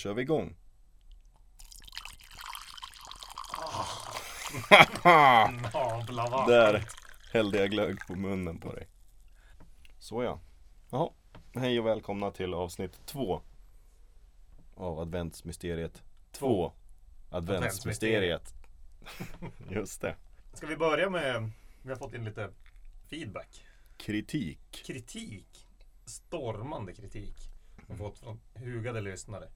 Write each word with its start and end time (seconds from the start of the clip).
kör 0.00 0.14
vi 0.14 0.22
igång. 0.22 0.56
Nabla? 5.04 6.46
Där 6.46 6.84
hällde 7.32 7.58
jag 7.58 7.70
glögg 7.70 7.98
på 8.06 8.16
munnen 8.16 8.58
på 8.58 8.72
dig. 8.72 8.88
Så 9.98 10.22
ja. 10.22 10.40
Jaha. 10.90 11.10
Hej 11.54 11.80
och 11.80 11.86
välkomna 11.86 12.30
till 12.30 12.54
avsnitt 12.54 13.06
två. 13.06 13.42
Av 14.74 14.98
adventsmysteriet 14.98 16.02
2. 16.32 16.72
Adventsmysteriet. 17.30 18.54
Just 19.70 20.00
det. 20.00 20.16
Ska 20.52 20.66
vi 20.66 20.76
börja 20.76 21.10
med, 21.10 21.50
vi 21.82 21.90
har 21.90 21.96
fått 21.96 22.14
in 22.14 22.24
lite 22.24 22.50
feedback. 23.10 23.64
Kritik. 23.96 24.82
Kritik. 24.86 25.66
Stormande 26.04 26.92
kritik. 26.92 27.36
Vi 27.86 27.92
har 27.92 27.98
fått 27.98 28.18
från 28.18 28.40
hugade 28.54 29.00
lyssnare. 29.00 29.48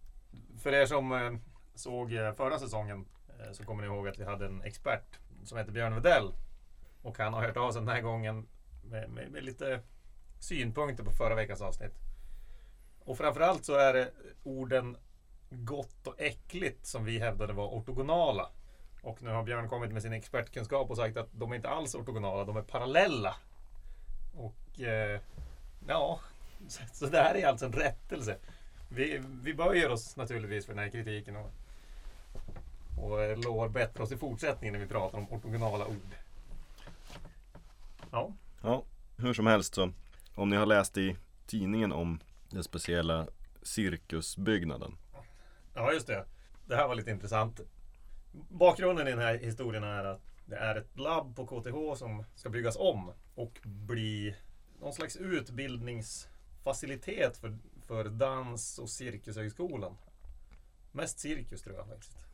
För 0.58 0.72
er 0.72 0.86
som 0.86 1.12
eh, 1.12 1.32
såg 1.74 2.12
eh, 2.12 2.32
förra 2.32 2.58
säsongen 2.58 3.06
eh, 3.28 3.52
så 3.52 3.64
kommer 3.64 3.82
ni 3.82 3.88
ihåg 3.88 4.08
att 4.08 4.18
vi 4.18 4.24
hade 4.24 4.46
en 4.46 4.62
expert 4.62 5.18
som 5.44 5.58
heter 5.58 5.72
Björn 5.72 5.94
Wedell. 5.94 6.32
Och 7.02 7.18
han 7.18 7.34
har 7.34 7.42
hört 7.42 7.56
av 7.56 7.72
sig 7.72 7.80
den 7.80 7.88
här 7.88 8.00
gången 8.00 8.46
med, 8.84 9.10
med, 9.10 9.30
med 9.30 9.44
lite 9.44 9.80
synpunkter 10.38 11.04
på 11.04 11.10
förra 11.10 11.34
veckans 11.34 11.60
avsnitt. 11.60 11.94
Och 13.04 13.18
framförallt 13.18 13.64
så 13.64 13.74
är 13.74 13.92
det 13.92 14.10
orden 14.42 14.96
gott 15.50 16.06
och 16.06 16.20
äckligt 16.20 16.86
som 16.86 17.04
vi 17.04 17.18
hävdade 17.18 17.52
var 17.52 17.68
ortogonala. 17.68 18.50
Och 19.02 19.22
nu 19.22 19.30
har 19.30 19.42
Björn 19.42 19.68
kommit 19.68 19.92
med 19.92 20.02
sin 20.02 20.12
expertkunskap 20.12 20.90
och 20.90 20.96
sagt 20.96 21.16
att 21.16 21.28
de 21.32 21.52
är 21.52 21.56
inte 21.56 21.68
alls 21.68 21.94
ortogonala, 21.94 22.44
de 22.44 22.56
är 22.56 22.62
parallella. 22.62 23.36
Och 24.34 24.80
eh, 24.80 25.20
ja, 25.88 26.20
så, 26.68 26.82
så 26.92 27.06
det 27.06 27.18
här 27.18 27.34
är 27.34 27.46
alltså 27.46 27.66
en 27.66 27.72
rättelse. 27.72 28.36
Vi, 28.94 29.22
vi 29.42 29.54
böjer 29.54 29.90
oss 29.90 30.16
naturligtvis 30.16 30.66
för 30.66 30.72
den 30.72 30.84
här 30.84 30.90
kritiken 30.90 31.36
och, 31.36 31.50
och 33.02 33.22
eh, 33.22 33.38
lovar 33.38 33.68
bättre 33.68 34.02
oss 34.02 34.12
i 34.12 34.16
fortsättningen 34.16 34.72
när 34.72 34.80
vi 34.80 34.86
pratar 34.86 35.18
om 35.18 35.32
ortogonala 35.32 35.86
ord. 35.86 36.16
Ja, 38.10 38.32
Ja, 38.64 38.84
hur 39.16 39.34
som 39.34 39.46
helst 39.46 39.74
så. 39.74 39.92
Om 40.34 40.50
ni 40.50 40.56
har 40.56 40.66
läst 40.66 40.98
i 40.98 41.16
tidningen 41.46 41.92
om 41.92 42.20
den 42.50 42.64
speciella 42.64 43.26
cirkusbyggnaden. 43.62 44.96
ja 45.74 45.92
just 45.92 46.06
det. 46.06 46.24
Det 46.66 46.76
här 46.76 46.88
var 46.88 46.94
lite 46.94 47.10
intressant. 47.10 47.60
Bakgrunden 48.32 49.08
i 49.08 49.10
den 49.10 49.20
här 49.20 49.38
historien 49.38 49.84
är 49.84 50.04
att 50.04 50.20
det 50.46 50.56
är 50.56 50.76
ett 50.76 50.98
labb 50.98 51.36
på 51.36 51.46
KTH 51.46 51.94
som 51.98 52.24
ska 52.34 52.50
byggas 52.50 52.76
om 52.76 53.12
och 53.34 53.60
bli 53.62 54.36
någon 54.80 54.92
slags 54.92 55.16
utbildningsfacilitet 55.16 57.36
för, 57.36 57.58
för 57.86 58.04
dans 58.04 58.78
och 58.78 58.90
cirkushögskolan. 58.90 59.96
Mest 60.92 61.18
cirkus 61.18 61.62
tror 61.62 61.76
jag 61.76 61.86
faktiskt. 61.86 62.26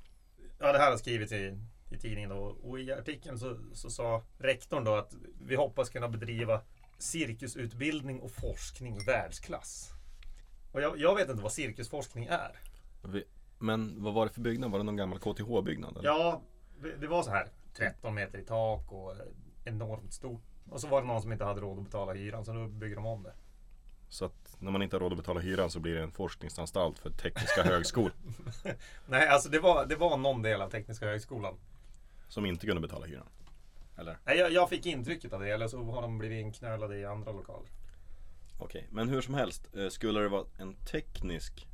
Ja, 0.59 0.73
det 0.73 0.79
här 0.79 0.91
har 0.91 0.99
skrivits 0.99 1.33
i, 1.33 1.59
i 1.91 1.99
tidningen 1.99 2.31
då, 2.31 2.37
och 2.37 2.81
i 2.81 2.93
artikeln 2.93 3.39
så, 3.39 3.57
så 3.73 3.91
sa 3.91 4.23
rektorn 4.39 4.85
då 4.85 4.95
att 4.95 5.15
vi 5.41 5.57
hoppas 5.57 5.91
kunna 5.91 6.09
bedriva 6.09 6.61
cirkusutbildning 6.99 8.21
och 8.21 8.31
forskning 8.31 8.97
i 8.97 9.05
världsklass. 9.05 9.91
Och 10.73 10.81
jag, 10.81 10.99
jag 10.99 11.15
vet 11.15 11.29
inte 11.31 11.43
vad 11.43 11.53
cirkusforskning 11.53 12.25
är. 12.27 12.59
Men 13.59 14.03
vad 14.03 14.15
var 14.15 14.27
det 14.27 14.33
för 14.33 14.41
byggnad? 14.41 14.71
Var 14.71 14.79
det 14.79 14.85
någon 14.85 14.97
gammal 14.97 15.19
KTH-byggnad? 15.19 16.01
Ja, 16.03 16.41
det, 17.01 17.07
var 17.07 17.23
så 17.23 17.31
här 17.31 17.49
13 17.75 18.15
meter 18.15 18.39
i 18.39 18.45
tak 18.45 18.93
och 18.93 19.15
enormt 19.65 20.13
stort. 20.13 20.43
Och 20.71 20.81
så 20.81 20.89
var 20.89 21.01
det 21.01 21.07
någon 21.07 21.23
som 21.23 21.33
inte 21.33 21.45
hade 21.45 21.61
råd 21.61 21.79
att 21.79 21.85
betala 21.85 22.13
hyran 22.13 22.45
så 22.45 22.53
då 22.53 22.67
bygger 22.67 22.97
de 22.97 23.07
om 23.07 23.23
det. 23.23 23.33
Så 24.09 24.25
att 24.25 24.40
när 24.61 24.71
man 24.71 24.83
inte 24.83 24.97
har 24.97 25.01
råd 25.01 25.13
att 25.13 25.19
betala 25.19 25.41
hyran 25.41 25.71
så 25.71 25.81
blir 25.81 25.95
det 25.95 26.03
en 26.03 26.11
forskningsanstalt 26.13 26.99
för 26.99 27.11
tekniska 27.11 27.63
högskolor 27.63 28.13
Nej, 29.07 29.29
alltså 29.29 29.49
det 29.49 29.59
var, 29.61 29.87
det 29.87 29.97
var 29.97 30.17
någon 30.17 30.43
del 30.43 30.63
av 30.63 30.71
Tekniska 30.71 31.07
högskolan. 31.07 31.55
som 32.29 32.47
inte 32.47 32.67
kunde 32.67 32.81
betala 32.81 33.07
hyran. 33.07 33.27
Eller? 33.99 34.19
Nej, 34.25 34.39
jag, 34.39 34.53
jag 34.53 34.69
fick 34.69 34.87
intrycket 34.87 35.33
av 35.33 35.41
det, 35.41 35.51
eller 35.51 35.69
så 35.69 35.83
har 35.85 36.03
de 36.03 36.19
blivit 36.19 36.41
inknölade 36.41 36.97
i 36.99 37.05
andra 37.05 37.33
lokaler. 37.33 37.69
Okej, 38.59 38.87
men 38.91 39.09
hur 39.09 39.21
som 39.21 39.35
helst. 39.35 39.77
eh, 39.77 39.89
Skulle 39.89 40.21
det 40.21 40.29
vara 40.29 40.45
en 40.59 40.75
teknisk 40.75 41.67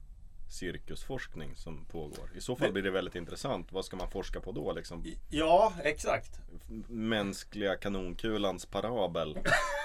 cirkusforskning 0.48 1.56
som 1.56 1.84
pågår? 1.84 2.30
I 2.34 2.40
så 2.40 2.56
fall 2.56 2.72
blir 2.72 2.82
det 2.82 2.90
väldigt 2.90 3.14
intressant. 3.14 3.72
Vad 3.72 3.84
ska 3.84 3.96
man 3.96 4.10
forska 4.10 4.40
på 4.40 4.52
då? 4.52 4.72
Liksom, 4.72 5.04
Ja, 5.30 5.72
exakt. 5.82 6.40
mänskliga 6.88 7.76
kanonkulans 7.76 8.66
parabel. 8.66 9.38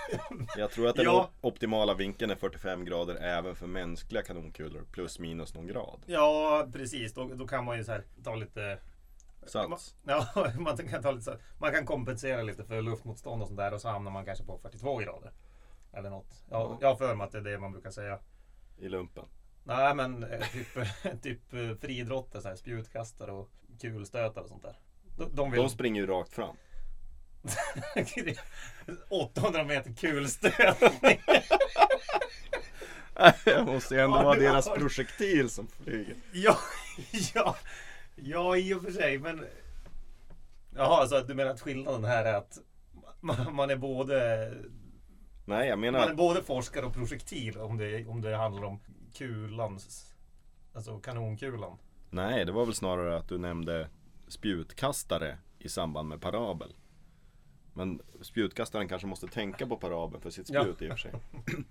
Jag 0.57 0.71
tror 0.71 0.87
att 0.87 0.95
den 0.95 1.05
Ja. 1.05 1.23
op- 1.41 1.45
optimala 1.53 1.93
vinkeln 1.93 2.31
är 2.31 2.35
45 2.35 2.85
grader 2.85 3.15
även 3.15 3.55
för 3.55 3.67
mänskliga 3.67 4.23
kanonkulor. 4.23 4.85
Plus 4.91 5.19
minus 5.19 5.53
någon 5.53 5.67
grad. 5.67 6.01
Ja, 6.05 6.67
precis. 6.73 7.13
Då, 7.13 7.27
då 7.33 7.47
kan 7.47 7.65
man 7.65 7.77
ju 7.77 7.83
så 7.83 7.91
här 7.91 8.03
ta 8.23 8.35
lite... 8.35 8.77
Sats. 9.45 9.95
Ja, 10.03 10.27
man 10.59 10.77
kan, 10.77 11.01
ta 11.03 11.11
lite 11.11 11.37
man 11.59 11.71
kan 11.71 11.85
kompensera 11.85 12.41
lite 12.41 12.63
för 12.63 12.81
luftmotstånd 12.81 13.41
och 13.41 13.47
sånt 13.47 13.57
där 13.59 13.73
och 13.73 13.81
så 13.81 13.89
hamnar 13.89 14.11
man 14.11 14.25
kanske 14.25 14.45
på 14.45 14.57
42 14.57 14.97
grader. 14.97 15.31
Eller 15.93 16.09
något. 16.09 16.43
Ja, 16.49 16.59
Ja. 16.71 16.77
jag 16.81 16.87
har 16.87 16.95
för 16.95 17.15
mig 17.15 17.25
att 17.25 17.31
det 17.31 17.37
är 17.37 17.41
det 17.41 17.59
man 17.59 17.71
brukar 17.71 17.91
säga. 17.91 18.19
I 18.77 18.89
lumpen. 18.89 19.25
Nej 19.63 19.95
men 19.95 20.23
eh, 20.23 20.47
typ, 20.51 20.67
typ 21.21 21.53
eh, 21.53 21.75
friidrotter, 21.81 22.39
så 22.39 22.47
här, 22.47 22.55
spjutkastare 22.55 23.31
och 23.31 23.49
kulstötare 23.81 24.43
och 24.43 24.49
sånt 24.49 24.63
där. 24.63 24.75
De, 25.17 25.35
de 25.35 25.51
vill... 25.51 25.61
De 25.61 25.69
springer 25.69 26.01
ju 26.01 26.07
rakt 26.07 26.33
fram. 26.33 26.55
800 29.09 29.63
meter 29.63 29.93
kulstötning. 29.93 31.21
Det 33.45 33.63
måste 33.65 33.95
ju 33.95 34.01
ändå 34.01 34.17
Ja, 34.17 34.23
vara 34.23 34.39
deras 34.39 34.69
projektil 34.69 35.49
som 35.49 35.67
flyger. 35.67 36.15
ja, 36.31 36.57
ja, 37.33 37.55
ja 38.15 38.57
i 38.57 38.73
och 38.73 38.81
för 38.81 38.91
sig 38.91 39.19
men... 39.19 39.45
Jaha, 40.75 41.01
alltså 41.01 41.23
du 41.23 41.33
menar 41.33 41.51
att 41.51 41.61
skillnaden 41.61 42.03
här 42.03 42.25
är 42.25 42.33
att 42.33 42.57
man, 43.19 43.55
man 43.55 43.69
är 43.69 43.75
både 43.75 44.47
Nej, 45.45 45.69
jag 45.69 45.79
man 45.79 45.87
är 45.87 45.91
menar 45.91 46.13
både 46.13 46.43
forskare 46.43 46.85
och 46.85 46.93
projektil 46.93 47.57
om 47.57 47.77
det, 47.77 48.07
om 48.07 48.21
det 48.21 48.35
handlar 48.35 48.63
om 48.63 48.79
kulans 49.13 50.07
Alltså 50.73 50.99
kanonkulan. 50.99 51.77
Nej, 52.09 52.45
det 52.45 52.51
var 52.51 52.65
väl 52.65 52.75
snarare 52.75 53.17
att 53.17 53.29
du 53.29 53.37
nämnde 53.37 53.89
spjutkastare 54.27 55.37
i 55.59 55.69
samband 55.69 56.09
med 56.09 56.21
parabel. 56.21 56.73
Men 57.73 58.01
spjutkastaren 58.21 58.87
kanske 58.87 59.07
måste 59.07 59.27
tänka 59.27 59.67
på 59.67 59.77
parabeln 59.77 60.21
för 60.21 60.29
sitt 60.29 60.49
Ja. 60.49 60.61
spjut 60.61 60.81
i 60.81 60.87
och 60.87 60.91
för 60.91 60.97
sig. 60.97 61.11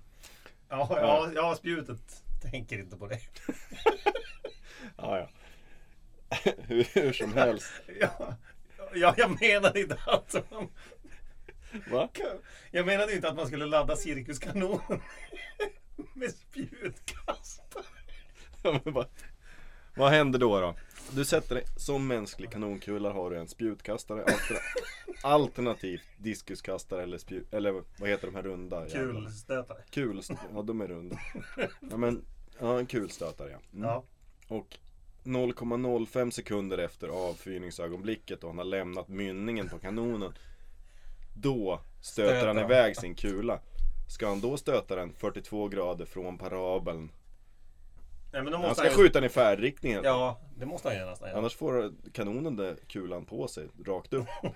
Ja, 0.72 0.88
ja, 0.90 1.30
ja 1.34 1.54
spjutet 1.54 2.22
tänker 2.42 2.78
inte 2.78 2.96
på 2.96 3.06
det. 3.06 3.20
Ja, 4.96 5.18
ja. 5.18 5.28
hur, 6.58 6.84
hur 6.94 7.12
som 7.12 7.32
helst. 7.32 7.72
Ja, 8.00 8.34
ja 8.94 9.14
jag 9.16 9.40
menade 9.40 9.80
inte 9.80 9.98
man, 10.06 10.68
Va? 11.90 12.08
Jag 12.70 12.86
menade 12.86 13.14
inte 13.14 13.28
att 13.28 13.36
man 13.36 13.46
skulle 13.46 13.66
ladda 13.66 13.96
cirkuskanonen 13.96 15.00
med 16.14 16.30
spjutkastare. 16.34 17.84
Ja, 18.62 18.80
men 18.84 18.94
vad, 18.94 19.06
vad 19.96 20.10
händer 20.10 20.38
då 20.38 20.60
då? 20.60 20.74
Du 21.10 21.24
sätter 21.24 21.54
dig, 21.54 21.64
som 21.76 22.06
mänsklig 22.06 22.50
kanonkula 22.50 23.12
har 23.12 23.30
du 23.30 23.36
en 23.38 23.48
spjutkastare 23.48 24.20
alter, 24.24 24.58
alternativt 25.22 26.02
diskuskastare 26.18 27.02
eller 27.02 27.18
spjut, 27.18 27.54
eller 27.54 27.82
vad 27.98 28.08
heter 28.08 28.26
de 28.26 28.34
här 28.34 28.42
runda? 28.42 28.88
jävlarna? 28.88 29.20
Kulstötare. 29.26 29.78
Kul, 29.90 30.22
ja 30.54 30.62
de 30.62 30.80
är 30.80 30.88
runda. 30.88 31.18
Ja 31.90 31.96
men, 31.96 32.24
ja 32.58 32.78
en 32.78 32.86
kulstötare 32.86 33.50
ja. 33.50 33.58
Mm. 33.72 33.84
Ja. 33.88 34.04
Och 34.48 34.78
0,05 35.24 36.30
sekunder 36.30 36.78
efter 36.78 37.08
avfyrningsögonblicket 37.08 38.44
och 38.44 38.50
han 38.50 38.58
har 38.58 38.64
lämnat 38.64 39.08
mynningen 39.08 39.68
på 39.68 39.78
kanonen 39.78 40.32
Då 41.36 41.80
stöter 42.00 42.46
han. 42.46 42.58
iväg 42.58 42.96
sin 42.96 43.14
kula 43.14 43.60
Ska 44.10 44.28
han 44.28 44.40
då 44.40 44.56
stöta 44.56 44.96
den 44.96 45.14
42 45.14 45.68
grader 45.68 46.04
från 46.04 46.38
parabeln? 46.38 47.12
Nej, 48.32 48.42
men 48.42 48.52
då 48.52 48.58
Han 48.58 48.60
måste 48.60 48.74
ska 48.74 48.82
han 48.88 48.98
ju- 48.98 49.02
skjuta 49.04 49.20
den 49.20 49.26
i 49.30 49.32
färdriktningen 49.32 50.00
Ja, 50.04 50.40
det 50.56 50.66
måste 50.66 50.88
han 50.88 50.96
ju 50.98 51.04
nästan 51.04 51.28
göra. 51.28 51.38
Annars 51.38 51.54
får 51.56 51.92
kanonen 52.12 52.56
där 52.56 52.76
kulan 52.88 53.24
på 53.24 53.48
sig, 53.48 53.68
rakt 53.86 54.12
upp 54.12 54.26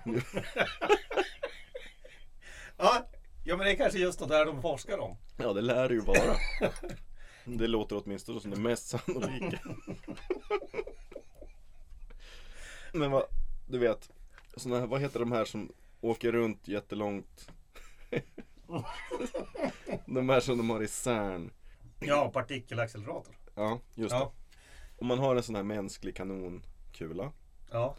Ja, 2.77 3.05
ja, 3.45 3.57
men 3.57 3.65
det 3.65 3.71
är 3.71 3.75
kanske 3.75 3.99
just 3.99 4.19
det 4.19 4.25
där 4.27 4.45
de 4.45 4.61
forskar 4.61 4.97
om. 4.97 5.17
Ja 5.37 5.53
det 5.53 5.61
lär 5.61 5.87
det 5.89 5.93
ju 5.95 6.01
vara 6.01 6.35
Det 7.45 7.67
låter 7.67 8.01
åtminstone 8.05 8.39
som 8.39 8.51
det 8.51 8.59
mest 8.59 8.87
sannolika 8.87 9.59
Men 12.93 13.11
vad, 13.11 13.23
du 13.67 13.77
vet 13.79 14.09
såna 14.55 14.79
här, 14.79 14.87
Vad 14.87 15.01
heter 15.01 15.19
de 15.19 15.31
här 15.31 15.45
som 15.45 15.71
åker 16.01 16.31
runt 16.31 16.67
jättelångt 16.67 17.51
De 20.05 20.29
här 20.29 20.39
som 20.39 20.57
de 20.57 20.69
har 20.69 20.83
i 20.83 20.87
CERN 20.87 21.51
Ja, 21.99 22.29
partikelaccelerator. 22.33 23.35
Ja, 23.55 23.79
just 23.95 24.11
Ja. 24.13 24.31
det 24.49 24.57
Om 25.01 25.07
man 25.07 25.19
har 25.19 25.35
en 25.35 25.43
sån 25.43 25.55
här 25.55 25.63
mänsklig 25.63 26.15
kanonkula 26.15 27.31
Ja. 27.71 27.95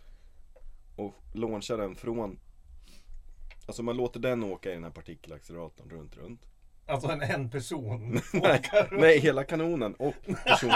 och 0.96 1.14
launchar 1.34 1.78
den 1.78 1.94
från 1.96 2.38
Alltså 3.66 3.82
man 3.82 3.96
låter 3.96 4.20
den 4.20 4.44
åka 4.44 4.70
i 4.70 4.74
den 4.74 4.84
här 4.84 4.90
partikelacceleratorn 4.90 5.90
runt, 5.90 6.16
runt 6.16 6.46
Alltså 6.86 7.08
en, 7.08 7.22
en 7.22 7.50
person. 7.50 8.20
Nej, 8.32 8.62
nej, 8.90 9.18
hela 9.20 9.44
kanonen 9.44 9.94
och 9.94 10.14
person 10.44 10.72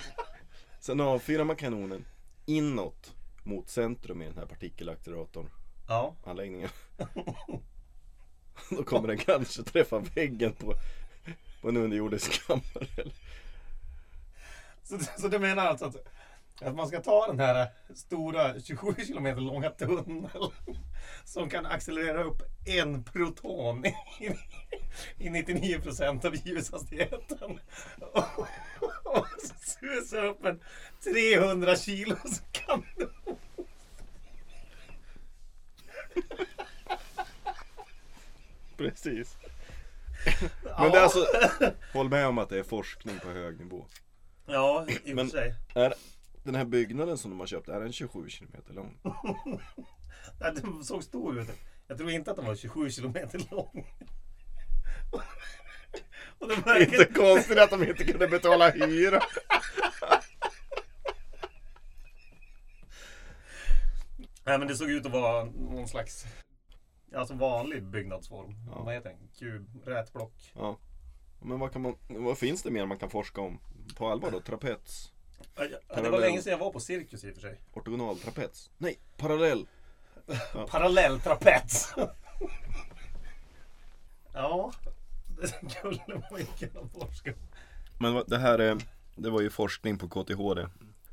Sen 0.80 1.00
avfyrar 1.00 1.44
man 1.44 1.56
kanonen 1.56 2.04
inåt 2.46 3.14
mot 3.44 3.68
centrum 3.68 4.22
i 4.22 4.24
den 4.26 4.38
här 4.38 4.46
partikelacceleratorn 4.46 5.50
Ja. 5.88 6.14
anläggningen. 6.24 6.68
Då 8.70 8.84
kommer 8.84 9.08
den 9.08 9.18
kanske 9.18 9.62
träffa 9.62 9.98
väggen 9.98 10.52
på, 10.52 10.74
på 11.60 11.68
en 11.68 11.76
underjordisk 11.76 12.46
kammare. 12.46 13.10
Så, 14.82 14.98
så 15.18 15.28
du 15.28 15.38
menar 15.38 15.66
alltså 15.66 15.84
att, 15.84 15.96
att 16.62 16.74
man 16.74 16.88
ska 16.88 17.00
ta 17.00 17.26
den 17.26 17.40
här 17.40 17.68
stora 17.94 18.60
27 18.60 18.94
kilometer 19.06 19.40
långa 19.40 19.70
tunneln 19.70 20.28
som 21.24 21.50
kan 21.50 21.66
accelerera 21.66 22.24
upp 22.24 22.42
en 22.66 23.04
proton 23.04 23.84
i, 23.86 23.94
i 25.18 25.30
99 25.30 25.80
procent 25.80 26.24
av 26.24 26.34
ljushastigheten 26.46 27.60
och, 28.12 28.38
och 29.04 29.26
susa 29.60 30.26
upp 30.26 30.44
en 30.44 30.60
300 31.04 31.76
kilos 31.76 32.42
kanon. 32.52 33.10
Precis. 38.88 39.36
Men 40.78 40.90
det 40.90 40.98
är 40.98 41.02
alltså, 41.02 41.26
håll 41.92 42.08
med 42.08 42.26
om 42.26 42.38
att 42.38 42.48
det 42.48 42.58
är 42.58 42.62
forskning 42.62 43.18
på 43.18 43.28
hög 43.28 43.58
nivå. 43.60 43.86
Ja, 44.46 44.86
i 44.88 44.94
och 44.94 45.02
för 45.06 45.14
Men- 45.14 45.30
sig. 45.30 45.54
Är 45.74 45.94
den 46.42 46.54
här 46.54 46.64
byggnaden 46.64 47.18
som 47.18 47.30
de 47.30 47.40
har 47.40 47.46
köpt, 47.46 47.68
är 47.68 47.80
den 47.80 47.92
27 47.92 48.28
kilometer 48.28 48.72
lång? 48.74 48.98
Ja, 50.40 50.50
Den 50.50 50.84
såg 50.84 51.04
stor 51.04 51.38
ut. 51.40 51.48
Jag 51.88 51.98
tror 51.98 52.10
inte 52.10 52.30
att 52.30 52.36
den 52.36 52.46
var 52.46 52.54
27 52.56 52.90
kilometer 52.90 53.40
lång. 53.50 53.86
Och 56.38 56.48
det 56.48 56.54
Det 56.64 56.70
är 56.70 56.80
inte 56.82 56.96
verkar... 56.96 57.14
konstigt 57.14 57.58
att 57.58 57.70
de 57.70 57.82
inte 57.84 58.04
kunde 58.04 58.28
betala 58.28 58.70
hyra. 58.70 59.20
Nej 64.44 64.58
men 64.58 64.68
det 64.68 64.74
såg 64.76 64.90
ut 64.90 65.06
att 65.06 65.12
vara 65.12 65.44
någon 65.44 65.88
slags 65.88 66.24
Alltså 67.14 67.34
vanlig 67.34 67.82
byggnadsform. 67.82 68.54
Ja. 68.66 68.82
Vad 68.82 68.94
heter 68.94 69.10
den? 69.10 69.18
Kub, 69.38 69.86
rätblock. 69.86 70.52
Ja. 70.54 70.76
Men 71.42 71.58
vad, 71.58 71.72
kan 71.72 71.82
man, 71.82 71.94
vad 72.08 72.38
finns 72.38 72.62
det 72.62 72.70
mer 72.70 72.86
man 72.86 72.98
kan 72.98 73.10
forska 73.10 73.40
om? 73.40 73.58
På 73.96 74.08
allvar 74.08 74.30
då? 74.30 74.40
Trapets? 74.46 75.12
Ja, 75.56 75.64
ja, 75.64 75.68
Det 75.68 75.76
var 75.88 75.94
Parallell. 75.96 76.20
länge 76.20 76.42
sedan 76.42 76.50
jag 76.50 76.58
var 76.58 76.72
på 76.72 76.80
cirkus 76.80 77.24
i 77.24 77.30
och 77.30 77.34
för 77.34 77.40
sig. 77.40 77.60
Ortogonaltrapets? 77.72 78.70
Nej, 78.78 78.98
parallell! 79.16 79.66
Parallelltrapets. 80.68 81.94
ja, 84.34 84.72
det 85.40 85.48
skulle 85.70 86.22
man 86.30 86.40
ju 86.40 86.68
kunna 86.68 86.88
forska 86.88 87.30
om. 87.30 87.36
Men 87.98 88.24
det 88.26 88.38
här 88.38 88.58
är, 88.58 88.78
det 89.16 89.30
var 89.30 89.40
ju 89.40 89.50
forskning 89.50 89.98
på 89.98 90.08
KTH 90.08 90.54
det. 90.54 90.70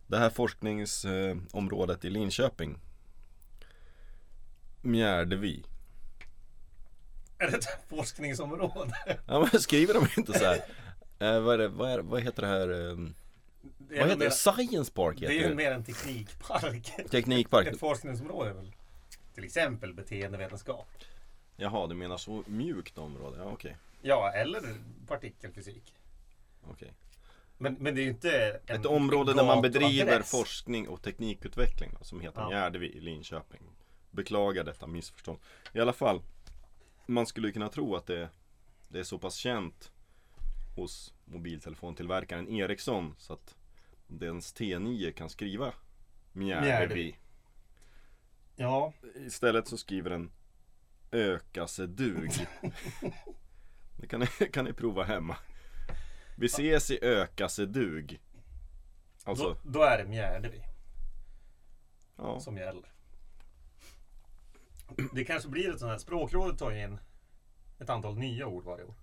Det 0.07 0.17
här 0.17 0.29
forskningsområdet 0.29 2.05
i 2.05 2.09
Linköping 2.09 2.79
Mjärdevi 4.81 5.63
Är 7.37 7.51
det 7.51 7.57
ett 7.57 7.67
forskningsområde? 7.89 8.93
Ja 9.27 9.47
men 9.51 9.61
skriver 9.61 9.93
de 9.93 10.07
inte 10.17 10.39
så 10.39 10.45
här? 10.45 10.55
Eh, 11.19 11.39
vad, 11.41 11.53
är 11.53 11.57
det, 11.57 11.67
vad, 11.67 11.89
är, 11.91 11.99
vad 11.99 12.21
heter 12.21 12.41
det 12.41 12.47
här? 12.47 12.69
Eh, 12.69 12.95
Det 12.97 13.99
vad 13.99 13.99
är, 13.99 14.07
heter 14.07 14.15
det? 14.25 14.31
Science 14.31 14.91
Park 14.91 15.17
det 15.19 15.25
är 15.25 15.29
heter 15.29 15.43
ju 15.43 15.49
det. 15.49 15.55
mer 15.55 15.71
en 15.71 15.83
teknikpark. 15.83 16.91
Teknikpark. 17.11 17.67
Ett 17.67 17.79
forskningsområde 17.79 18.49
är 18.49 18.53
väl 18.53 18.73
till 19.35 19.43
exempel 19.43 19.93
beteendevetenskap. 19.93 20.87
Jaha, 21.57 21.87
du 21.87 21.95
menar 21.95 22.17
så 22.17 22.43
mjukt 22.47 22.97
område? 22.97 23.37
Ja 23.39 23.45
okej. 23.45 23.77
Ja, 24.01 24.31
eller 24.31 24.61
partikelfysik. 25.07 25.93
okej. 26.69 26.93
Men, 27.57 27.73
men 27.79 27.95
det 27.95 28.01
är 28.01 28.03
ju 28.03 28.09
inte 28.09 28.59
en 28.67 28.79
Ett 28.79 28.85
område 28.85 29.33
där 29.33 29.43
man 29.45 29.61
bedriver 29.61 30.05
gatuadress. 30.05 30.31
forskning 30.31 30.87
och 30.87 31.01
teknikutveckling 31.01 31.91
då, 31.99 32.05
som 32.05 32.19
heter 32.21 32.41
Ja. 32.41 32.49
Mjärdevi 32.49 32.87
i 32.97 32.99
Linköping. 32.99 33.61
Beklagar 34.11 34.63
detta 34.63 34.87
missförstånd. 34.87 35.39
I 35.73 35.79
alla 35.79 35.93
fall, 35.93 36.21
man 37.07 37.25
skulle 37.25 37.51
kunna 37.51 37.69
tro 37.69 37.95
att 37.95 38.05
det, 38.05 38.29
det 38.87 38.99
är 38.99 39.03
så 39.03 39.19
pass 39.19 39.35
känt 39.35 39.91
hos 40.75 41.13
mobiltelefontillverkaren 41.25 42.49
Ericsson 42.49 43.15
så 43.17 43.33
att 43.33 43.55
dens 44.07 44.55
T9 44.55 45.11
kan 45.11 45.29
skriva. 45.29 45.73
Mjärdevi. 46.31 47.15
Ja, 48.55 48.93
Istället 49.15 49.67
så 49.67 49.77
skriver 49.77 50.09
den 50.09 50.31
Ökasedug. 51.11 52.31
det 53.97 54.07
kan 54.07 54.19
ni, 54.19 54.27
kan 54.27 54.65
ni 54.65 54.73
prova 54.73 55.03
hemma. 55.03 55.37
Vi 56.37 56.45
ses 56.45 56.91
i 56.91 56.99
Ökasedug. 57.01 58.19
Alltså, 59.23 59.43
då, 59.43 59.57
då 59.63 59.83
är 59.83 59.97
det 59.97 60.05
Mjärdevi 60.05 60.63
ja. 62.15 62.39
som 62.39 62.57
gäller. 62.57 62.96
Det 65.13 65.23
kanske 65.25 65.49
blir 65.49 65.69
ett 65.73 65.79
sånt 65.79 65.91
här, 65.91 65.97
språkrådet 65.97 66.59
tar 66.59 66.71
in 66.71 66.99
ett 67.79 67.89
antal 67.89 68.17
nya 68.17 68.47
ord 68.47 68.63
varje 68.63 68.83
år. 68.83 68.95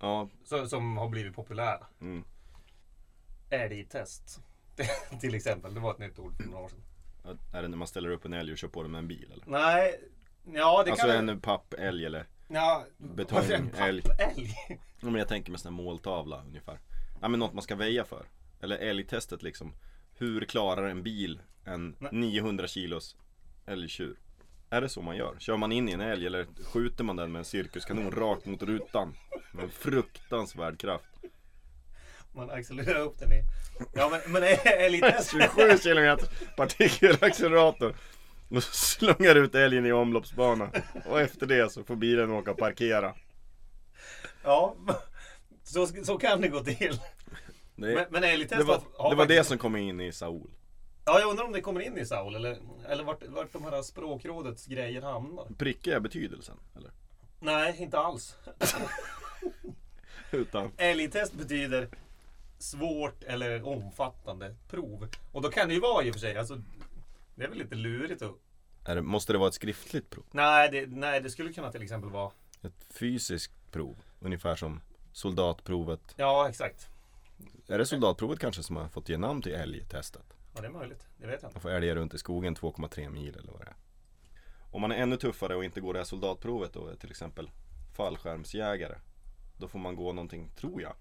ja 0.00 0.28
Så, 0.44 0.66
som 0.68 0.96
har 0.96 1.08
blivit 1.08 1.34
populära. 1.34 1.86
mm. 2.00 2.24
Älgtest. 3.50 4.40
Till 5.20 5.34
exempel, 5.34 5.74
det 5.74 5.80
var 5.80 5.90
ett 5.90 5.98
nytt 5.98 6.18
ord 6.18 6.36
för 6.36 6.44
några 6.44 6.64
år 6.64 6.68
sedan. 6.68 7.38
Är 7.52 7.62
det 7.62 7.68
när 7.68 7.76
man 7.76 7.88
ställer 7.88 8.08
upp 8.10 8.24
en 8.24 8.32
älg 8.32 8.52
och 8.52 8.58
kör 8.58 8.68
på 8.68 8.82
den 8.82 8.90
med 8.92 8.98
en 8.98 9.08
bil 9.08 9.30
eller? 9.32 9.44
Nej, 9.46 10.00
ja 10.44 10.82
det 10.84 10.90
alltså 10.90 11.06
kan... 11.06 11.28
en 11.28 11.40
pappälg 11.40 12.04
eller? 12.06 12.26
ja, 12.48 12.84
betong- 12.98 13.34
varför 13.34 13.52
en 13.54 13.74
älg. 13.74 14.02
pappälg? 14.02 14.54
Ja, 14.68 14.76
men 15.06 15.14
jag 15.14 15.28
tänker 15.28 15.50
med 15.50 15.60
sån 15.60 15.74
här 15.74 15.82
måltavla 15.82 16.42
ungefär. 16.46 16.78
Ja 17.20 17.28
men 17.28 17.40
något 17.40 17.52
man 17.52 17.62
ska 17.62 17.76
väja 17.76 18.04
för. 18.04 18.26
Eller 18.60 18.76
älgtestet 18.76 19.42
liksom. 19.42 19.72
Hur 20.14 20.44
klarar 20.44 20.88
en 20.88 21.02
bil 21.02 21.40
en 21.64 21.96
Nej. 21.98 22.10
900 22.12 22.66
kilos 22.66 23.16
älgtjur? 23.66 24.18
Är 24.70 24.80
det 24.80 24.88
så 24.88 25.02
man 25.02 25.16
gör? 25.16 25.36
Kör 25.38 25.56
man 25.56 25.72
in 25.72 25.88
i 25.88 25.92
en 25.92 26.00
älg 26.00 26.26
eller 26.26 26.46
skjuter 26.72 27.04
man 27.04 27.16
den 27.16 27.32
med 27.32 27.38
en 27.38 27.44
cirkuskanon 27.44 28.10
rakt 28.10 28.46
mot 28.46 28.62
rutan? 28.62 29.16
Med 29.52 29.64
en 29.64 29.70
fruktansvärd 29.70 30.80
kraft. 30.80 31.04
Man 32.34 32.50
accelererar 32.50 33.00
upp 33.00 33.18
den 33.18 33.32
i... 33.32 33.42
Ja 33.94 34.08
men, 34.08 34.32
men 34.32 34.42
älgtest... 34.64 35.30
27 35.56 35.78
kilometer 35.78 36.28
partikelaccelerator. 36.56 37.94
Och 38.50 38.62
så 38.64 38.72
slungar 38.72 39.34
ut 39.34 39.54
älgen 39.54 39.86
i 39.86 39.92
omloppsbana. 39.92 40.70
Och 41.06 41.20
efter 41.20 41.46
det 41.46 41.72
så 41.72 41.84
får 41.84 41.96
bilen 41.96 42.30
åka 42.30 42.50
och 42.50 42.58
parkera. 42.58 43.14
Ja, 44.44 44.76
så, 45.62 45.86
så 45.86 46.18
kan 46.18 46.40
det 46.40 46.48
gå 46.48 46.60
till. 46.64 47.00
Det, 47.76 47.94
Men, 47.94 48.04
men 48.10 48.24
älgtest 48.24 48.58
det 48.60 48.64
var, 48.64 48.76
det, 48.76 48.82
var 48.98 49.10
det 49.10 49.16
faktiskt- 49.34 49.48
som 49.48 49.58
kom 49.58 49.76
in 49.76 50.00
i 50.00 50.12
Saul. 50.12 50.50
Ja, 51.10 51.20
jag 51.20 51.30
undrar 51.30 51.44
om 51.44 51.52
det 51.52 51.60
kommer 51.60 51.80
in 51.80 51.98
i 51.98 52.06
Saul 52.06 52.34
eller, 52.34 52.58
eller 52.88 53.04
vart, 53.04 53.26
vart 53.26 53.52
de 53.52 53.64
här 53.64 53.82
språkrådets 53.82 54.66
grejer 54.66 55.02
hamnar. 55.02 55.46
Pricka 55.58 55.96
är 55.96 56.00
betydelsen, 56.00 56.56
eller? 56.76 56.90
Nej, 57.40 57.76
inte 57.78 57.98
alls. 57.98 58.36
Utan, 60.30 60.70
Älgtest 60.76 61.32
betyder 61.32 61.88
svårt 62.58 63.22
eller 63.24 63.68
omfattande 63.68 64.56
prov. 64.68 65.08
Och 65.32 65.42
då 65.42 65.48
kan 65.48 65.68
det 65.68 65.74
ju 65.74 65.80
vara 65.80 66.04
i 66.04 66.10
och 66.10 66.14
för 66.14 66.20
sig, 66.20 66.36
alltså, 66.36 66.62
det 67.34 67.44
är 67.44 67.48
väl 67.48 67.58
lite 67.58 67.74
lurigt 67.74 68.22
att... 68.22 68.34
det, 68.84 69.02
måste 69.02 69.32
det 69.32 69.38
vara 69.38 69.48
ett 69.48 69.54
skriftligt 69.54 70.10
prov? 70.10 70.24
Nej 70.30 70.68
det, 70.70 70.86
nej, 70.86 71.20
det 71.20 71.30
skulle 71.30 71.52
kunna 71.52 71.72
till 71.72 71.82
exempel 71.82 72.10
vara... 72.10 72.30
Ett 72.62 72.86
fysiskt 72.90 73.72
prov? 73.72 73.96
Ungefär 74.20 74.56
som 74.56 74.80
soldatprovet. 75.12 76.14
Ja, 76.16 76.48
exakt. 76.48 76.88
Är 77.68 77.78
det 77.78 77.86
soldatprovet 77.86 78.38
kanske 78.38 78.62
som 78.62 78.76
har 78.76 78.88
fått 78.88 79.08
ge 79.08 79.16
namn 79.16 79.42
till 79.42 79.52
älgtestet? 79.52 80.36
Ja, 80.54 80.60
det 80.60 80.66
är 80.66 80.70
möjligt. 80.72 81.06
Det 81.16 81.26
vet 81.26 81.42
jag 81.42 81.48
inte. 81.48 81.56
Man 81.56 81.62
får 81.62 81.70
älga 81.70 81.94
runt 81.94 82.14
i 82.14 82.18
skogen 82.18 82.56
2,3 82.56 83.10
mil 83.10 83.36
eller 83.38 83.52
vad 83.52 83.60
det 83.60 83.66
är. 83.66 83.76
Om 84.70 84.80
man 84.80 84.92
är 84.92 84.96
ännu 84.96 85.16
tuffare 85.16 85.56
och 85.56 85.64
inte 85.64 85.80
går 85.80 85.92
det 85.92 85.98
här 86.00 86.04
soldatprovet 86.04 86.76
och 86.76 86.90
är 86.90 86.96
till 86.96 87.10
exempel 87.10 87.50
fallskärmsjägare. 87.96 88.98
Då 89.58 89.68
får 89.68 89.78
man 89.78 89.96
gå 89.96 90.12
någonting, 90.12 90.50
tror 90.56 90.82
jag. 90.82 90.94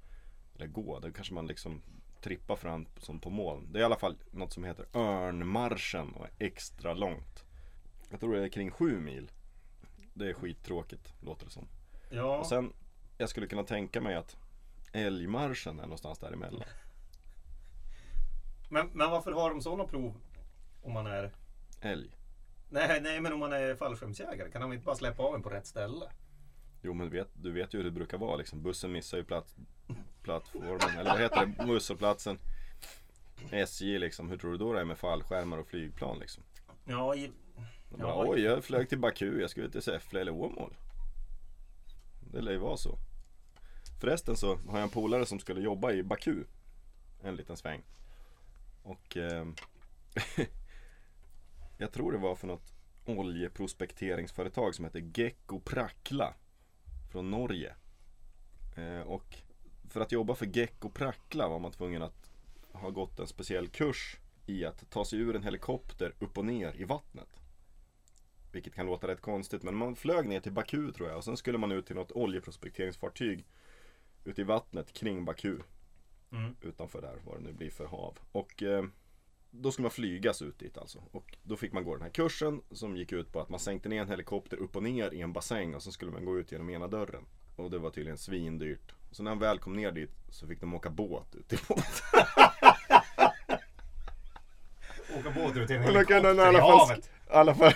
Eller 0.55 0.67
gå, 0.67 0.99
då 0.99 1.11
kanske 1.11 1.33
man 1.33 1.47
liksom 1.47 1.81
trippar 2.21 2.55
fram 2.55 2.87
som 2.97 3.19
på 3.19 3.29
moln. 3.29 3.71
Det 3.71 3.79
är 3.79 3.81
i 3.81 3.85
alla 3.85 3.99
fall 3.99 4.17
något 4.31 4.53
som 4.53 4.63
heter 4.63 4.85
Örnmarschen 4.93 6.13
och 6.13 6.25
är 6.25 6.31
extra 6.39 6.93
långt. 6.93 7.43
Jag 8.09 8.19
tror 8.19 8.35
det 8.35 8.43
är 8.43 8.49
kring 8.49 8.71
7 8.71 8.99
mil. 8.99 9.31
Det 10.13 10.29
är 10.29 10.33
skittråkigt, 10.33 11.13
låter 11.21 11.45
det 11.45 11.51
som. 11.51 11.67
Ja, 12.09 12.37
Och 12.39 12.47
sen, 12.47 12.73
jag 13.17 13.29
skulle 13.29 13.47
kunna 13.47 13.63
tänka 13.63 14.01
mig 14.01 14.15
att 14.15 14.37
älgmarschen 14.91 15.79
är 15.79 15.83
någonstans 15.83 16.19
däremellan. 16.19 16.63
Men, 18.69 18.89
men 18.93 19.11
varför 19.11 19.31
har 19.31 19.49
de 19.49 19.61
sådana 19.61 19.83
prov 19.83 20.15
om 20.81 20.93
man 20.93 21.07
är... 21.07 21.31
Älg. 21.81 22.17
Nej, 22.69 23.01
nej, 23.01 23.21
men 23.21 23.33
om 23.33 23.39
man 23.39 23.53
är 23.53 23.75
fallskärmsjägare, 23.75 24.51
kan 24.51 24.61
de 24.61 24.73
inte 24.73 24.85
bara 24.85 24.95
släppa 24.95 25.23
av 25.23 25.35
en 25.35 25.43
på 25.43 25.49
rätt 25.49 25.67
ställe? 25.67 26.05
Jo 26.81 26.93
men 26.93 27.09
vet, 27.09 27.27
du 27.33 27.51
vet 27.51 27.73
ju 27.73 27.77
hur 27.77 27.85
det 27.85 27.91
brukar 27.91 28.17
vara 28.17 28.35
liksom. 28.35 28.63
Bussen 28.63 28.91
missar 28.91 29.17
ju 29.17 29.23
platt, 29.23 29.55
plattformen, 30.23 30.97
eller 30.99 31.11
vad 31.11 31.19
heter 31.19 31.45
det? 31.45 31.65
Busshållplatsen. 31.65 32.39
SJ 33.51 33.99
liksom, 33.99 34.29
hur 34.29 34.37
tror 34.37 34.51
du 34.51 34.57
då 34.57 34.73
det 34.73 34.79
är 34.79 34.85
med 34.85 34.97
fallskärmar 34.97 35.57
och 35.57 35.67
flygplan 35.67 36.19
liksom? 36.19 36.43
Ja, 36.85 37.15
i, 37.15 37.31
De 37.89 38.01
bara, 38.01 38.07
Ja. 38.07 38.25
Oj, 38.27 38.41
jag 38.41 38.63
flög 38.63 38.89
till 38.89 38.99
Baku, 38.99 39.41
jag 39.41 39.49
skulle 39.49 39.69
till 39.69 39.81
Säffle 39.81 40.21
eller 40.21 40.31
Åmål. 40.31 40.73
Det 42.31 42.41
lär 42.41 42.51
ju 42.51 42.57
vara 42.57 42.77
så. 42.77 42.97
Förresten 44.01 44.35
så 44.35 44.55
har 44.55 44.77
jag 44.77 44.81
en 44.83 44.89
polare 44.89 45.25
som 45.25 45.39
skulle 45.39 45.61
jobba 45.61 45.91
i 45.91 46.03
Baku 46.03 46.43
en 47.23 47.35
liten 47.35 47.57
sväng. 47.57 47.81
Och 48.83 49.17
eh, 49.17 49.47
jag 51.77 51.91
tror 51.91 52.11
det 52.11 52.17
var 52.17 52.35
för 52.35 52.47
något 52.47 52.73
oljeprospekteringsföretag 53.05 54.75
som 54.75 54.85
heter 54.85 55.11
Gecko 55.19 55.59
Prackla 55.59 56.33
från 57.11 57.31
Norge. 57.31 57.75
Eh, 58.77 59.01
och 59.01 59.37
för 59.89 60.01
att 60.01 60.11
jobba 60.11 60.35
för 60.35 60.45
Gecko 60.45 60.89
Prackla 60.89 61.47
var 61.47 61.59
man 61.59 61.71
tvungen 61.71 62.01
att 62.01 62.31
ha 62.71 62.89
gått 62.89 63.19
en 63.19 63.27
speciell 63.27 63.67
kurs 63.67 64.17
i 64.45 64.65
att 64.65 64.89
ta 64.89 65.05
sig 65.05 65.19
ur 65.19 65.35
en 65.35 65.43
helikopter 65.43 66.13
upp 66.19 66.37
och 66.37 66.45
ner 66.45 66.75
i 66.75 66.83
vattnet. 66.83 67.39
Vilket 68.51 68.75
kan 68.75 68.85
låta 68.85 69.07
rätt 69.07 69.21
konstigt 69.21 69.63
men 69.63 69.75
man 69.75 69.95
flög 69.95 70.27
ner 70.27 70.39
till 70.39 70.51
Baku 70.51 70.91
tror 70.91 71.09
jag 71.09 71.17
och 71.17 71.23
sen 71.23 71.37
skulle 71.37 71.57
man 71.57 71.71
ut 71.71 71.85
till 71.85 71.95
något 71.95 72.11
oljeprospekteringsfartyg 72.11 73.45
ute 74.23 74.41
i 74.41 74.43
vattnet 74.43 74.93
kring 74.93 75.25
Baku. 75.25 75.57
Mm. 76.31 76.55
Utanför 76.61 77.01
där, 77.01 77.17
vad 77.25 77.37
det 77.37 77.43
nu 77.43 77.53
blir 77.53 77.71
för 77.71 77.85
hav. 77.85 78.17
Och 78.31 78.63
eh, 78.63 78.83
då 79.51 79.71
skulle 79.71 79.83
man 79.83 79.91
flygas 79.91 80.41
ut 80.41 80.59
dit 80.59 80.77
alltså. 80.77 81.03
Och 81.11 81.37
då 81.43 81.55
fick 81.55 81.73
man 81.73 81.83
gå 81.83 81.93
den 81.93 82.01
här 82.01 82.09
kursen 82.09 82.61
som 82.71 82.97
gick 82.97 83.11
ut 83.11 83.31
på 83.31 83.41
att 83.41 83.49
man 83.49 83.59
sänkte 83.59 83.89
ner 83.89 84.01
en 84.01 84.09
helikopter 84.09 84.57
upp 84.57 84.75
och 84.75 84.83
ner 84.83 85.13
i 85.13 85.21
en 85.21 85.33
bassäng 85.33 85.75
och 85.75 85.83
så 85.83 85.91
skulle 85.91 86.11
man 86.11 86.25
gå 86.25 86.39
ut 86.39 86.51
genom 86.51 86.69
ena 86.69 86.87
dörren. 86.87 87.25
Och 87.55 87.71
det 87.71 87.79
var 87.79 87.89
tydligen 87.89 88.17
svindyrt. 88.17 88.93
Så 89.11 89.23
när 89.23 89.31
han 89.31 89.39
väl 89.39 89.59
kom 89.59 89.73
ner 89.73 89.91
dit 89.91 90.11
så 90.29 90.47
fick 90.47 90.61
de 90.61 90.73
åka 90.73 90.89
båt 90.89 91.35
ut 91.35 91.53
i 91.53 91.57
båt. 91.67 92.03
Åka 95.19 95.31
båt 95.31 95.57
ut 95.57 95.69
i 95.69 95.73
en 95.73 95.83
helikopter 95.83 96.53
i 96.53 96.59
havet. 96.59 97.05
i 97.05 97.09
alla 97.29 97.55
fall, 97.55 97.73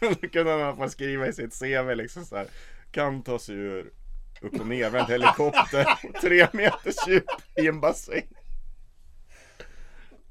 då 0.20 0.28
kunde 0.28 0.50
han 0.50 0.60
i 0.60 0.62
alla 0.62 0.76
fall 0.76 0.90
skriva 0.90 1.26
i 1.26 1.32
sitt 1.32 1.58
CV 1.58 1.94
liksom 1.94 2.24
så 2.24 2.36
här. 2.36 2.46
Kan 2.90 3.22
ta 3.22 3.38
sig 3.38 3.54
ur 3.54 3.92
upp 4.40 4.60
och 4.60 4.66
nervänd 4.66 5.08
helikopter, 5.08 5.86
tre 6.20 6.48
meters 6.52 7.08
djup 7.08 7.24
i 7.56 7.66
en 7.66 7.80
bassäng. 7.80 8.28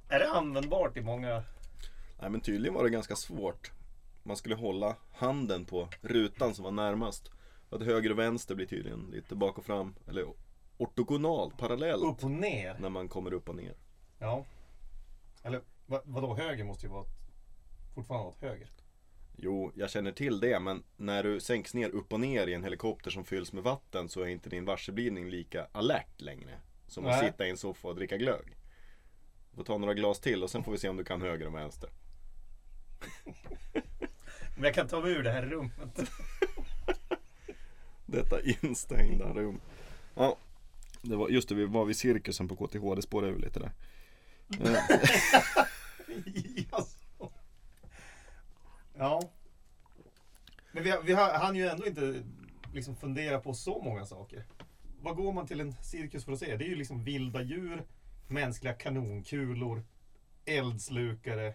Är 0.10 0.20
det 0.20 0.32
användbart 0.32 0.98
i 0.98 1.02
många... 1.02 1.44
Nej 2.22 2.30
men 2.30 2.42
tydligen 2.42 2.74
var 2.74 2.84
det 2.84 2.90
ganska 2.90 3.16
svårt. 3.16 3.72
Man 4.24 4.38
skulle 4.38 4.56
hålla 4.56 4.96
handen 5.12 5.66
på 5.66 5.90
rutan 6.02 6.56
som 6.56 6.64
var 6.64 6.72
närmast. 6.72 7.32
Att 7.70 7.84
höger 7.84 8.12
och 8.12 8.20
vänster 8.20 8.56
blir 8.56 8.66
tydligen 8.66 9.00
lite 9.12 9.36
bak 9.36 9.58
och 9.58 9.66
fram. 9.66 9.96
Eller 10.08 10.26
ortogonalt, 10.78 11.58
parallellt. 11.58 12.04
Upp 12.04 12.24
och 12.24 12.32
ner? 12.32 12.76
När 12.80 12.90
man 12.90 13.08
kommer 13.08 13.34
upp 13.34 13.50
och 13.50 13.56
ner. 13.56 13.76
Ja. 14.20 14.46
Eller 15.44 15.62
vad, 15.86 16.02
vadå 16.06 16.36
höger 16.36 16.64
måste 16.64 16.86
ju 16.86 16.92
vara 16.92 17.06
fortfarande 17.96 18.30
ett 18.30 18.42
höger. 18.42 18.70
Jo, 19.36 19.72
jag 19.76 19.90
känner 19.90 20.12
till 20.12 20.40
det 20.40 20.60
men 20.60 20.84
när 20.98 21.24
du 21.24 21.40
sänks 21.40 21.74
ner 21.74 21.90
upp 21.90 22.14
och 22.14 22.20
ner 22.20 22.48
i 22.48 22.54
en 22.54 22.64
helikopter 22.64 23.12
som 23.12 23.26
fylls 23.26 23.54
med 23.54 23.64
vatten 23.64 24.10
så 24.10 24.22
är 24.22 24.28
inte 24.28 24.50
din 24.50 24.66
varseblivning 24.66 25.30
lika 25.30 25.68
alert 25.72 26.22
längre. 26.22 26.60
Som 26.88 27.06
att 27.06 27.12
Nej. 27.12 27.32
sitta 27.32 27.48
i 27.48 27.50
en 27.50 27.58
soffa 27.58 27.88
och 27.88 27.96
dricka 27.96 28.18
glögg. 28.18 28.58
Du 29.52 29.56
får 29.56 29.64
ta 29.64 29.78
några 29.78 29.94
glas 29.94 30.20
till 30.20 30.44
och 30.44 30.50
sen 30.50 30.64
får 30.64 30.72
vi 30.72 30.78
se 30.78 30.90
om 30.90 30.98
du 30.98 31.04
kan 31.04 31.22
höger 31.22 31.48
och 31.48 31.56
vänster. 31.56 31.90
Men 34.56 34.64
jag 34.64 34.74
kan 34.74 34.88
ta 34.88 35.02
mig 35.02 35.12
ur 35.12 35.24
det 35.24 35.32
här 35.32 35.46
rummet. 35.46 36.00
Detta 38.06 38.42
instängda 38.42 39.34
rum. 39.34 39.60
Ja, 40.16 40.38
det 41.02 41.16
var, 41.16 41.30
just 41.30 41.50
det, 41.50 41.56
vi 41.56 41.66
var 41.66 41.86
vid 41.86 41.98
cirkusen 41.98 42.48
på 42.48 42.56
KTH, 42.56 42.96
det 42.96 43.02
spårade 43.02 43.32
ur 43.34 43.40
lite 43.40 43.60
där. 43.60 43.72
Eh, 46.08 46.26
Jaså. 46.72 46.93
Ja. 49.04 49.22
Men 50.72 50.84
vi, 50.84 50.98
vi 51.04 51.14
har, 51.14 51.34
han 51.34 51.56
ju 51.56 51.68
ändå 51.68 51.88
inte 51.88 52.24
liksom 52.74 52.96
fundera 52.96 53.40
på 53.40 53.54
så 53.54 53.82
många 53.82 54.06
saker. 54.06 54.46
Vad 55.02 55.16
går 55.16 55.34
man 55.34 55.48
till 55.48 55.60
en 55.60 55.76
cirkus 55.84 56.26
för 56.26 56.32
att 56.32 56.40
se? 56.40 56.58
Det 56.58 56.66
är 56.66 56.70
ju 56.70 56.76
liksom 56.76 57.04
vilda 57.04 57.42
djur, 57.42 57.86
mänskliga 58.28 58.74
kanonkulor, 58.74 59.84
eldslukare. 60.46 61.54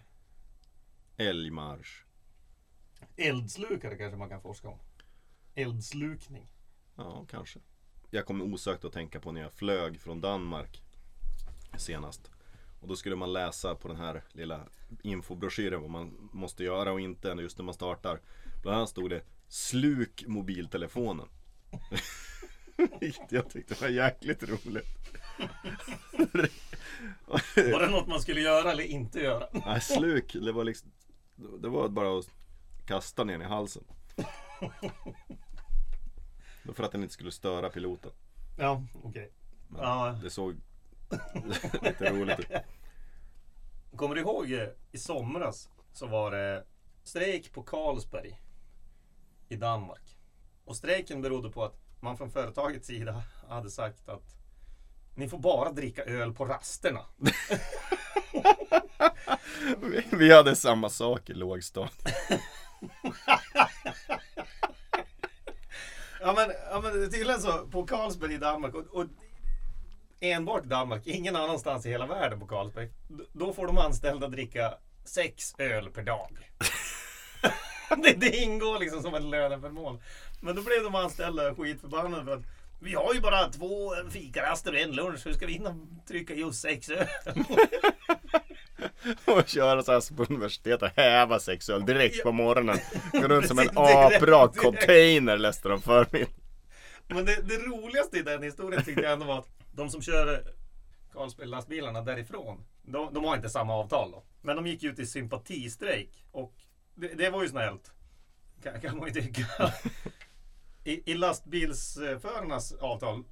Älgmarsch. 1.17 2.03
Eldslukare 3.17 3.97
kanske 3.97 4.17
man 4.17 4.29
kan 4.29 4.41
forska 4.41 4.69
om. 4.69 4.79
Eldslukning. 5.55 6.47
Ja, 6.95 7.25
kanske. 7.29 7.59
Jag 8.09 8.25
kommer 8.25 8.53
osökt 8.53 8.85
att 8.85 8.93
tänka 8.93 9.19
på 9.19 9.31
när 9.31 9.41
jag 9.41 9.53
flög 9.53 9.99
från 9.99 10.21
Danmark 10.21 10.81
senast. 11.77 12.31
Och 12.79 12.87
då 12.87 12.95
skulle 12.95 13.15
man 13.15 13.33
läsa 13.33 13.75
på 13.75 13.87
den 13.87 13.97
här 13.97 14.23
lilla 14.31 14.61
infobroschyren 15.03 15.81
vad 15.81 15.89
man 15.89 16.29
måste 16.33 16.63
göra 16.63 16.91
och 16.91 16.99
inte 16.99 17.27
just 17.27 17.57
när 17.57 17.65
man 17.65 17.73
startar. 17.73 18.21
Bland 18.61 18.77
annat 18.77 18.89
stod 18.89 19.09
det 19.09 19.21
Sluk 19.47 20.23
mobiltelefonen. 20.27 21.27
Vilket 22.99 23.31
jag 23.31 23.49
tyckte 23.49 23.81
var 23.81 23.89
jäkligt 23.89 24.43
roligt. 24.43 24.85
Var 27.55 27.79
det 27.79 27.87
något 27.91 28.07
man 28.07 28.21
skulle 28.21 28.41
göra 28.41 28.71
eller 28.71 28.83
inte 28.83 29.19
göra? 29.19 29.47
Nej, 29.65 29.81
sluk, 29.81 30.33
det 30.33 30.51
var 30.51 30.63
liksom 30.63 30.91
Det 31.35 31.69
var 31.69 31.89
bara 31.89 32.19
att 32.19 32.29
kasta 32.85 33.23
ner 33.23 33.39
i 33.39 33.43
halsen. 33.43 33.83
Det 36.63 36.73
för 36.73 36.83
att 36.83 36.91
den 36.91 37.01
inte 37.01 37.13
skulle 37.13 37.31
störa 37.31 37.69
piloten. 37.69 38.11
Ja, 38.57 38.83
okej. 39.03 39.31
Men 39.67 39.81
Ja. 39.81 40.19
det 40.23 40.29
såg 40.29 40.55
lite 41.81 42.09
roligt. 42.13 42.51
Kommer 43.95 44.15
du 44.15 44.21
ihåg 44.21 44.51
eh, 44.51 44.67
i 44.91 44.97
somras 44.97 45.69
så 45.93 46.07
var 46.07 46.31
det 46.31 46.63
strejk 47.03 47.53
på 47.53 47.63
Carlsberg 47.63 48.41
i 49.49 49.55
Danmark. 49.55 50.17
Och 50.65 50.75
strejken 50.75 51.21
berodde 51.21 51.49
på 51.49 51.63
att 51.63 51.75
man 51.99 52.17
från 52.17 52.31
företagets 52.31 52.87
sida 52.87 53.23
hade 53.49 53.69
sagt 53.69 54.09
att 54.09 54.35
ni 55.15 55.29
får 55.29 55.39
bara 55.39 55.71
dricka 55.71 56.03
öl 56.03 56.33
på 56.33 56.45
rasterna. 56.45 57.05
Vi, 59.77 60.03
vi 60.17 60.33
hade 60.33 60.55
samma 60.55 60.89
sak 60.89 61.29
i 61.29 61.33
lågstadiet. 61.33 62.07
Ja 66.21 66.33
men, 66.33 66.51
ja, 66.71 66.81
men 66.81 67.11
tydligen 67.11 67.41
så 67.41 67.67
på 67.67 67.87
Carlsberg 67.87 68.33
i 68.33 68.37
Danmark 68.37 68.75
och, 68.75 68.85
och 68.85 69.05
enbart 70.19 70.63
Danmark, 70.63 71.07
ingen 71.07 71.35
annanstans 71.35 71.85
i 71.85 71.89
hela 71.89 72.05
världen 72.05 72.39
på 72.39 72.47
Carlsberg. 72.47 72.89
Då 73.33 73.53
får 73.53 73.67
de 73.67 73.77
anställda 73.77 74.27
dricka 74.27 74.73
sex 75.05 75.55
öl 75.57 75.89
per 75.89 76.03
dag. 76.03 76.29
det, 78.03 78.13
det 78.13 78.37
ingår 78.37 78.79
liksom 78.79 79.01
som 79.01 79.13
en 79.13 79.29
löneförmån. 79.29 80.01
Men 80.41 80.55
då 80.55 80.61
blev 80.61 80.83
de 80.83 80.95
anställda 80.95 81.55
skitförbannade 81.55 82.25
för 82.25 82.33
att 82.33 82.43
vi 82.81 82.93
har 82.93 83.13
ju 83.13 83.21
bara 83.21 83.49
två 83.49 83.91
fikaraster 84.09 84.71
och 84.71 84.79
en 84.79 84.91
lunch. 84.91 85.25
Hur 85.25 85.33
ska 85.33 85.45
vi 85.45 85.53
hinna 85.53 85.75
trycka 86.07 86.33
just 86.33 86.61
sex 86.61 86.89
öl? 86.89 87.07
Och 89.25 89.47
köra 89.47 89.83
så 89.83 89.91
här 89.91 90.15
på 90.15 90.33
universitetet 90.33 90.93
häva 90.95 91.39
sex 91.39 91.69
öl 91.69 91.85
direkt 91.85 92.23
på 92.23 92.31
morgonen. 92.31 92.77
Gå 93.11 93.27
runt 93.27 93.47
som 93.47 93.59
en 93.59 93.69
aprak 93.75 94.55
container 94.55 95.37
läste 95.37 95.69
de 95.69 95.81
för 95.81 96.07
mig. 96.11 96.27
Men 97.07 97.25
det, 97.25 97.41
det 97.41 97.57
roligaste 97.57 98.17
i 98.17 98.21
den 98.21 98.43
historien 98.43 98.83
tyckte 98.83 99.01
jag 99.01 99.11
ändå 99.11 99.25
var 99.25 99.39
att 99.39 99.58
de 99.71 99.89
som 99.89 100.01
kör 100.01 100.53
Carlsberg-lastbilarna 101.13 102.01
därifrån, 102.01 102.65
de, 102.83 103.13
de 103.13 103.23
har 103.23 103.35
inte 103.35 103.49
samma 103.49 103.73
avtal 103.73 104.11
då. 104.11 104.23
Men 104.41 104.55
de 104.55 104.67
gick 104.67 104.83
ut 104.83 104.99
i 104.99 105.05
sympatistrejk 105.05 106.25
och 106.31 106.53
det, 106.95 107.07
det 107.07 107.29
var 107.29 107.43
ju 107.43 107.49
snällt. 107.49 107.91
Kan, 108.63 108.81
kan 108.81 108.97
man 108.97 109.07
ju 109.07 109.21
tycka. 109.21 109.73
I, 110.83 111.11
I 111.11 111.13
lastbilsförarnas 111.13 112.73
avtal, 112.73 113.23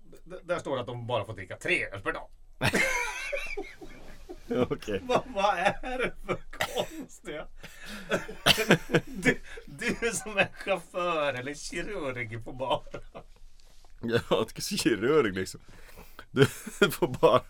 där 0.44 0.60
står 0.60 0.75
det 0.75 0.82
att 0.82 0.88
de 0.88 1.08
bara 1.08 1.25
får 1.25 1.34
dricka 1.34 1.58
tre 1.58 1.86
öl 1.86 2.01
per 2.01 2.13
dag. 2.13 2.29
Okej. 4.72 5.01
Vad, 5.03 5.24
vad 5.36 5.58
är 5.58 5.98
det 5.98 6.13
för 6.25 6.38
konstiga? 6.50 7.48
Du, 9.06 9.39
du 9.65 10.12
som 10.12 10.38
är 10.38 10.48
chaufför 10.53 11.34
eller 11.34 11.53
kirurg 11.53 12.44
får 12.44 12.53
bara 12.53 12.82
Ja, 14.01 14.46
kirurg 14.56 15.34
liksom. 15.34 15.62
Du 16.79 16.91
får 16.91 17.07
bara 17.07 17.41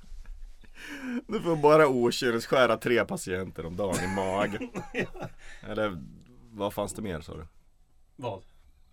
Du 1.27 1.41
får 1.41 1.55
bara 1.55 1.87
okynnesskära 1.87 2.77
tre 2.77 3.05
patienter 3.05 3.65
om 3.65 3.75
dagen 3.75 4.03
i 4.03 4.15
magen. 4.15 4.69
Eller 5.61 6.03
vad 6.51 6.73
fanns 6.73 6.93
det 6.93 7.01
mer 7.01 7.21
sa 7.21 7.35
du? 7.35 7.47
Vad? 8.15 8.43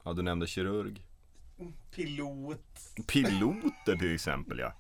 Ja, 0.03 0.13
du 0.13 0.23
nämnde 0.23 0.47
kirurg. 0.47 1.07
Pilot. 1.91 2.81
Piloter 3.07 3.97
till 3.97 4.15
exempel 4.15 4.59
ja. 4.59 4.73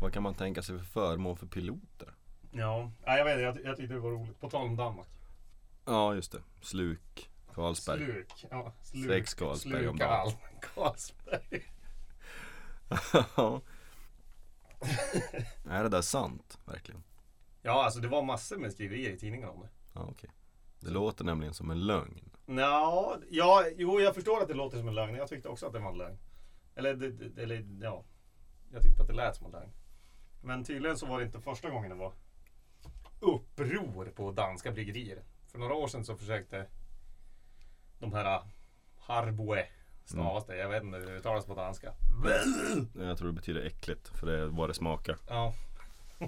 Vad 0.00 0.12
kan 0.12 0.22
man 0.22 0.34
tänka 0.34 0.62
sig 0.62 0.78
för 0.78 0.84
förmån 0.84 1.36
för 1.36 1.46
piloter? 1.46 2.14
Ja, 2.52 2.90
ja 3.04 3.18
jag 3.18 3.24
vet 3.24 3.40
jag, 3.40 3.64
jag 3.64 3.76
tyckte 3.76 3.94
det 3.94 4.00
var 4.00 4.10
roligt. 4.10 4.40
På 4.40 4.50
tal 4.50 4.66
om 4.66 4.76
Danmark. 4.76 5.08
Ja, 5.84 6.14
just 6.14 6.32
det. 6.32 6.42
Sluk. 6.60 7.30
Carlsberg. 7.54 8.04
Sluk. 8.04 8.46
Ja, 8.50 8.72
sluk. 8.82 9.06
Sex 9.06 9.34
Carlsberg 9.34 9.88
om 9.88 9.96
dagen. 9.96 10.32
Ja. 13.36 13.60
är 15.70 15.82
det 15.82 15.88
där 15.88 16.02
sant? 16.02 16.58
Verkligen? 16.64 17.02
Ja, 17.62 17.84
alltså 17.84 18.00
det 18.00 18.08
var 18.08 18.22
massor 18.22 18.56
med 18.56 18.72
skriverier 18.72 19.10
i 19.10 19.18
tidningen 19.18 19.48
om 19.48 19.60
det. 19.60 19.68
Ja, 19.92 20.06
okej. 20.10 20.30
Det 20.80 20.90
låter 20.90 21.24
nämligen 21.24 21.54
som 21.54 21.70
en 21.70 21.86
lögn. 21.86 22.30
Ja, 22.46 23.16
ja, 23.30 23.64
jo 23.76 24.00
jag 24.00 24.14
förstår 24.14 24.42
att 24.42 24.48
det 24.48 24.54
låter 24.54 24.78
som 24.78 24.88
en 24.88 24.94
lögn. 24.94 25.14
Jag 25.14 25.28
tyckte 25.28 25.48
också 25.48 25.66
att 25.66 25.72
det 25.72 25.78
var 25.78 25.92
en 25.92 25.98
lögn. 25.98 26.18
Eller, 26.74 26.94
det, 26.94 27.10
det, 27.10 27.42
eller 27.42 27.66
ja, 27.80 28.04
jag 28.72 28.82
tyckte 28.82 29.02
att 29.02 29.08
det 29.08 29.14
lät 29.14 29.36
som 29.36 29.46
en 29.46 29.52
lögn. 29.52 29.70
Men 30.42 30.64
tydligen 30.64 30.96
så 30.96 31.06
var 31.06 31.18
det 31.18 31.26
inte 31.26 31.40
första 31.40 31.70
gången 31.70 31.90
det 31.90 31.96
var 31.96 32.12
uppror 33.20 34.06
på 34.06 34.32
danska 34.32 34.72
bryggerier. 34.72 35.22
För 35.46 35.58
några 35.58 35.74
år 35.74 35.88
sedan 35.88 36.04
så 36.04 36.16
försökte 36.16 36.66
de 37.98 38.12
här 38.12 38.42
Harboe 38.98 39.66
stavas 40.04 40.46
det. 40.46 40.56
Jag 40.56 40.68
vet 40.68 40.82
inte 40.82 40.98
hur 40.98 41.06
det 41.06 41.12
uttalas 41.16 41.46
på 41.46 41.54
danska. 41.54 41.92
Jag 42.94 43.18
tror 43.18 43.28
det 43.28 43.34
betyder 43.34 43.66
äckligt 43.66 44.08
för 44.08 44.26
det 44.26 44.38
är 44.38 44.44
vad 44.46 44.68
det 44.70 44.74
smakar. 44.74 45.16
Ja. 45.28 45.54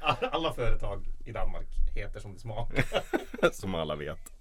Alla- 0.00 0.52
företag 0.52 1.04
i 1.24 1.32
Danmark 1.32 1.66
heter 1.94 2.20
som 2.20 2.34
det 2.34 2.40
smakar. 2.40 2.84
Som 3.52 3.74
alla 3.74 3.96
vet. 3.96 4.32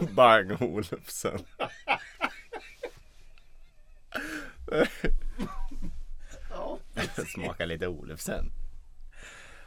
Bang 0.14 0.62
Olufsen. 0.62 1.38
Ja. 6.50 6.78
Smakar 7.34 7.66
lite 7.66 7.88
Olufsen. 7.88 8.52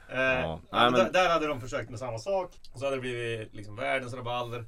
Eh, 0.09 0.19
Ja. 0.19 0.41
ja, 0.41 0.59
Nej, 0.71 0.91
men- 0.91 0.93
där, 0.93 1.11
där 1.11 1.29
hade 1.29 1.47
de 1.47 1.61
försökt 1.61 1.89
med 1.89 1.99
samma 1.99 2.19
sak. 2.19 2.51
Och 2.71 2.79
så 2.79 2.85
hade 2.85 2.97
det 2.97 3.01
blivit 3.01 3.53
liksom 3.53 3.75
världens 3.75 4.13
rabalder. 4.13 4.65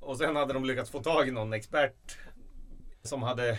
Och 0.00 0.18
sen 0.18 0.36
hade 0.36 0.52
de 0.52 0.64
lyckats 0.64 0.90
få 0.90 1.02
tag 1.02 1.28
i 1.28 1.30
någon 1.30 1.52
expert 1.52 2.18
som 3.02 3.22
hade 3.22 3.58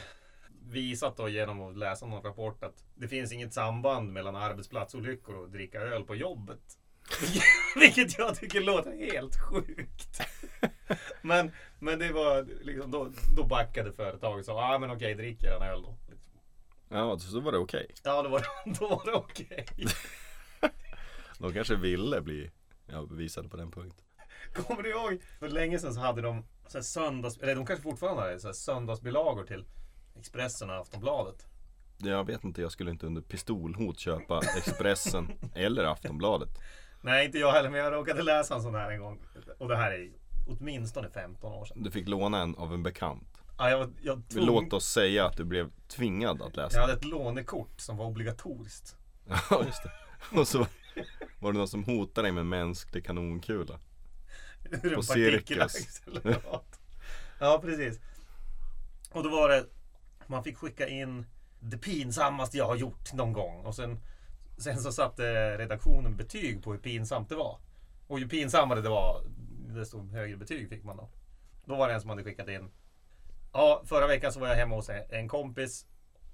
visat 0.70 1.18
då 1.18 1.30
genom 1.30 1.62
att 1.62 1.78
läsa 1.78 2.06
någon 2.06 2.24
rapport 2.24 2.64
att 2.64 2.84
det 2.96 3.08
finns 3.08 3.32
inget 3.32 3.54
samband 3.54 4.14
mellan 4.14 4.36
arbetsplatsolyckor 4.36 5.36
och 5.36 5.50
dricka 5.50 5.80
öl 5.80 6.04
på 6.04 6.16
jobbet. 6.16 6.78
Vilket 7.76 8.18
jag 8.18 8.36
tycker 8.36 8.62
låter 8.62 9.12
helt 9.12 9.36
sjukt. 9.36 10.22
Men, 11.22 11.52
men 11.80 12.00
det 12.00 12.12
var 12.12 12.48
liksom, 12.62 12.92
då, 12.92 13.12
då 13.38 13.44
backade 13.44 13.92
företaget 13.92 14.40
och 14.40 14.46
sa 14.46 14.76
ah, 14.76 14.80
men 14.80 14.92
okej, 14.92 15.16
drick 15.16 15.44
er 15.44 15.52
en 15.52 15.62
öl 15.62 15.82
då. 15.82 15.96
Ja, 16.90 17.20
så 17.20 17.40
var 17.40 17.52
det 17.52 17.58
okej. 17.58 17.88
Ja, 18.04 18.24
då 18.24 18.30
var, 18.30 18.46
då 18.80 18.88
var 18.88 19.06
det 19.06 19.14
okej. 19.14 19.66
De 21.40 21.54
kanske 21.54 21.76
ville 21.76 22.22
bli 22.22 22.52
ja, 22.86 23.06
bevisade 23.06 23.50
på 23.50 23.58
den 23.58 23.72
punkten. 23.72 24.06
Kommer 24.54 24.84
du 24.84 24.90
ihåg? 24.90 25.22
För 25.40 25.48
länge 25.50 25.80
sedan 25.80 25.94
så 25.94 26.00
hade 26.00 26.22
de 26.22 26.46
så 26.68 26.78
här 26.78 26.84
söndags, 26.84 27.38
eller 27.38 27.56
de 27.56 27.66
kanske 27.66 27.84
fortfarande 27.84 28.22
har 28.22 28.30
det, 28.30 28.40
så 28.40 28.48
här 28.48 28.54
söndagsbilagor 28.54 29.44
till 29.44 29.66
Expressen 30.20 30.70
och 30.70 30.76
Aftonbladet. 30.76 31.46
Jag 31.98 32.24
vet 32.28 32.44
inte, 32.44 32.62
jag 32.62 32.72
skulle 32.72 32.92
inte 32.92 33.06
under 33.06 33.22
pistolhot 33.22 34.00
köpa 34.00 34.42
Expressen 34.58 35.32
eller 35.56 35.84
Aftonbladet. 35.84 36.50
Nej, 37.02 37.26
inte 37.26 37.38
jag 37.38 37.52
heller, 37.52 37.70
men 37.70 37.80
jag 37.80 37.94
råkade 37.94 38.24
läsa 38.24 38.56
en 38.56 38.62
sån 38.62 38.76
här 38.76 38.92
en 38.92 39.00
gång. 39.00 39.20
Och 39.58 39.68
det 39.68 39.76
här 39.78 39.92
är 39.92 40.12
åtminstone 40.48 41.10
15 41.10 41.54
år 41.54 41.66
sedan. 41.66 41.84
Du 41.84 41.92
fick 41.92 42.08
låna 42.08 42.42
en 42.42 42.56
av 42.56 42.74
en 42.74 42.84
bekant. 42.84 43.42
Ja, 43.58 43.70
jag, 43.70 43.92
jag, 44.02 44.22
tvung, 44.30 44.46
Låt 44.46 44.74
oss 44.74 44.86
säga 44.86 45.26
att 45.26 45.38
du 45.38 45.44
blev 45.44 45.72
tvingad 45.88 46.42
att 46.42 46.56
jag 46.58 46.64
läsa. 46.64 46.82
hade 46.82 46.94
ett 46.94 47.06
lånekort 47.06 47.80
som 47.82 47.98
var 47.98 48.06
obligatoriskt. 48.06 48.96
Ja, 49.50 49.64
just 49.66 49.84
det. 49.84 49.92
Och 50.40 50.48
så 50.48 50.68
var 51.40 51.52
det 51.52 51.58
någon 51.58 51.68
som 51.68 51.84
hotade 51.84 52.26
dig 52.26 52.32
med 52.32 52.46
mänsklig 52.46 53.06
kanonkula. 53.06 53.80
På 54.72 55.02
partikelaccelerat. 55.08 56.80
Ja, 57.40 57.60
precis. 57.64 58.00
Och 59.12 59.24
då 59.24 59.30
var 59.30 59.50
det, 59.50 59.66
man 60.28 60.44
fick 60.44 60.58
skicka 60.58 60.88
in 60.88 61.26
det 61.60 61.78
pinsammaste 61.78 62.58
jag 62.58 62.66
har 62.66 62.76
gjort 62.76 63.14
någon 63.14 63.34
gång. 63.34 63.66
Och 63.66 63.76
sen, 63.76 64.00
sen 64.58 64.80
så 64.80 64.92
satte 64.92 65.58
redaktionen 65.58 66.18
betyg 66.18 66.64
på 66.64 66.72
hur 66.72 66.80
pinsamt 66.80 67.30
det 67.30 67.36
var. 67.36 67.60
Och 68.08 68.20
ju 68.20 68.30
pinsammare 68.30 68.82
det 68.82 68.90
var, 68.90 69.24
desto 69.76 70.08
högre 70.08 70.38
betyg 70.38 70.70
fick 70.70 70.84
man 70.84 70.98
då. 70.98 71.10
Då 71.66 71.76
var 71.76 71.88
det 71.88 71.94
en 71.94 72.02
som 72.02 72.10
hade 72.10 72.24
skickat 72.24 72.48
in. 72.48 72.72
Ja, 73.54 73.84
förra 73.86 74.08
veckan 74.08 74.34
så 74.34 74.40
var 74.40 74.48
jag 74.48 74.56
hemma 74.56 74.76
hos 74.76 74.90
en 74.90 75.04
en 75.10 75.28
kompis. 75.28 75.86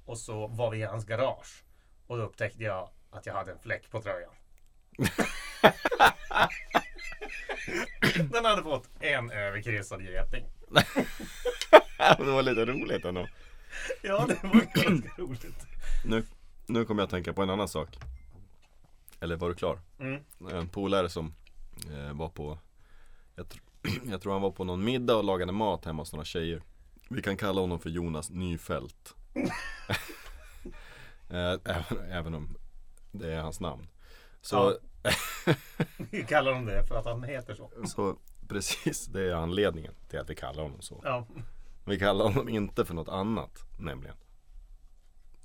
Och 0.06 0.18
så 0.18 0.48
var 0.48 0.72
vi 0.72 0.78
i 0.78 0.84
hans 0.84 1.06
garage. 1.06 1.64
Och 2.08 2.18
då 2.18 2.24
upptäckte 2.24 2.64
jag 2.64 2.90
att 3.12 3.26
jag 3.26 3.34
hade 3.34 3.52
en 3.52 3.60
fläck 3.60 3.92
på 3.92 4.02
tröjan. 4.02 4.32
Den 8.32 8.46
hade 8.46 8.64
fått 8.64 8.90
en 9.00 9.32
överkryssad 9.32 10.02
geting. 10.02 10.46
Det 12.18 12.24
var 12.24 12.42
lite 12.44 12.66
roligt 12.66 13.06
ändå. 13.06 13.28
Ja, 14.02 14.26
det 14.28 14.44
var 14.44 14.84
ganska 14.84 15.12
roligt. 15.22 15.68
Nu, 16.06 16.24
nu 16.66 16.86
kommer 16.86 17.02
jag 17.02 17.06
att 17.06 17.12
tänka 17.12 17.34
på 17.34 17.42
en 17.44 17.50
annan 17.50 17.68
sak. 17.68 17.90
Eller 19.20 19.36
var 19.36 19.50
du 19.50 19.56
klar? 19.56 19.80
Mm. 20.00 20.22
En 20.52 20.68
polare 20.68 21.10
som 21.10 21.36
eh, 21.94 22.14
var 22.14 22.30
på 22.30 22.60
jag, 23.36 23.46
tr- 23.46 23.60
jag 24.12 24.22
tror 24.22 24.34
han 24.34 24.42
var 24.42 24.52
på 24.52 24.64
någon 24.64 24.84
middag 24.84 25.16
och 25.16 25.24
lagade 25.24 25.52
mat 25.52 25.86
hemma 25.86 26.02
hos 26.02 26.14
några 26.14 26.26
tjejer. 26.26 26.62
Vi 27.10 27.22
kan 27.22 27.38
kalla 27.38 27.62
honom 27.62 27.80
för 27.80 27.90
Jonas 27.90 28.30
Nyfält. 28.30 29.16
eh, 31.30 31.54
även, 31.66 32.12
även 32.12 32.34
om 32.36 32.58
det 33.12 33.34
är 33.34 33.42
hans 33.42 33.60
namn. 33.60 33.88
Så, 34.42 34.78
Vi 36.12 36.24
kallar 36.24 36.52
dem 36.52 36.66
det 36.66 36.84
för 36.88 36.96
att 36.96 37.06
han 37.06 37.24
heter 37.24 37.56
så. 37.56 37.70
så 37.88 38.18
precis, 38.48 39.06
det 39.06 39.22
är 39.22 39.34
anledningen 39.34 39.94
till 40.10 40.20
att 40.20 40.30
vi 40.30 40.36
kallar 40.36 40.64
honom 40.64 40.82
så. 40.82 41.02
Ja. 41.04 41.28
Vi 41.86 42.00
kallar 42.00 42.26
honom 42.26 42.50
inte 42.50 42.86
för 42.86 42.94
något 42.94 43.10
annat 43.10 43.60
nämligen. 43.80 44.16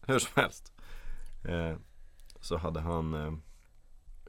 Hur 0.06 0.18
som 0.18 0.32
helst. 0.42 0.72
Eh, 1.48 1.76
så 2.40 2.56
hade 2.56 2.80
han 2.80 3.14
eh, 3.14 3.32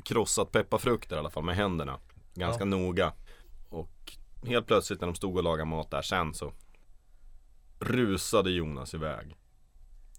krossat 0.04 0.52
pepparfrukter 0.52 1.16
i 1.16 1.20
alla 1.20 1.30
fall 1.30 1.44
med 1.44 1.56
händerna. 1.56 2.00
Ganska 2.34 2.62
Ja. 2.64 2.66
noga. 2.66 3.14
Och 3.70 4.18
helt 4.46 4.68
plötsligt 4.68 5.02
när 5.02 5.08
de 5.08 5.16
stod 5.16 5.38
och 5.38 5.44
lagade 5.44 5.66
mat 5.70 5.92
där 5.92 6.02
sen 6.02 6.34
så 6.34 6.54
rusade 7.80 8.52
Jonas 8.52 8.94
iväg. 8.94 9.36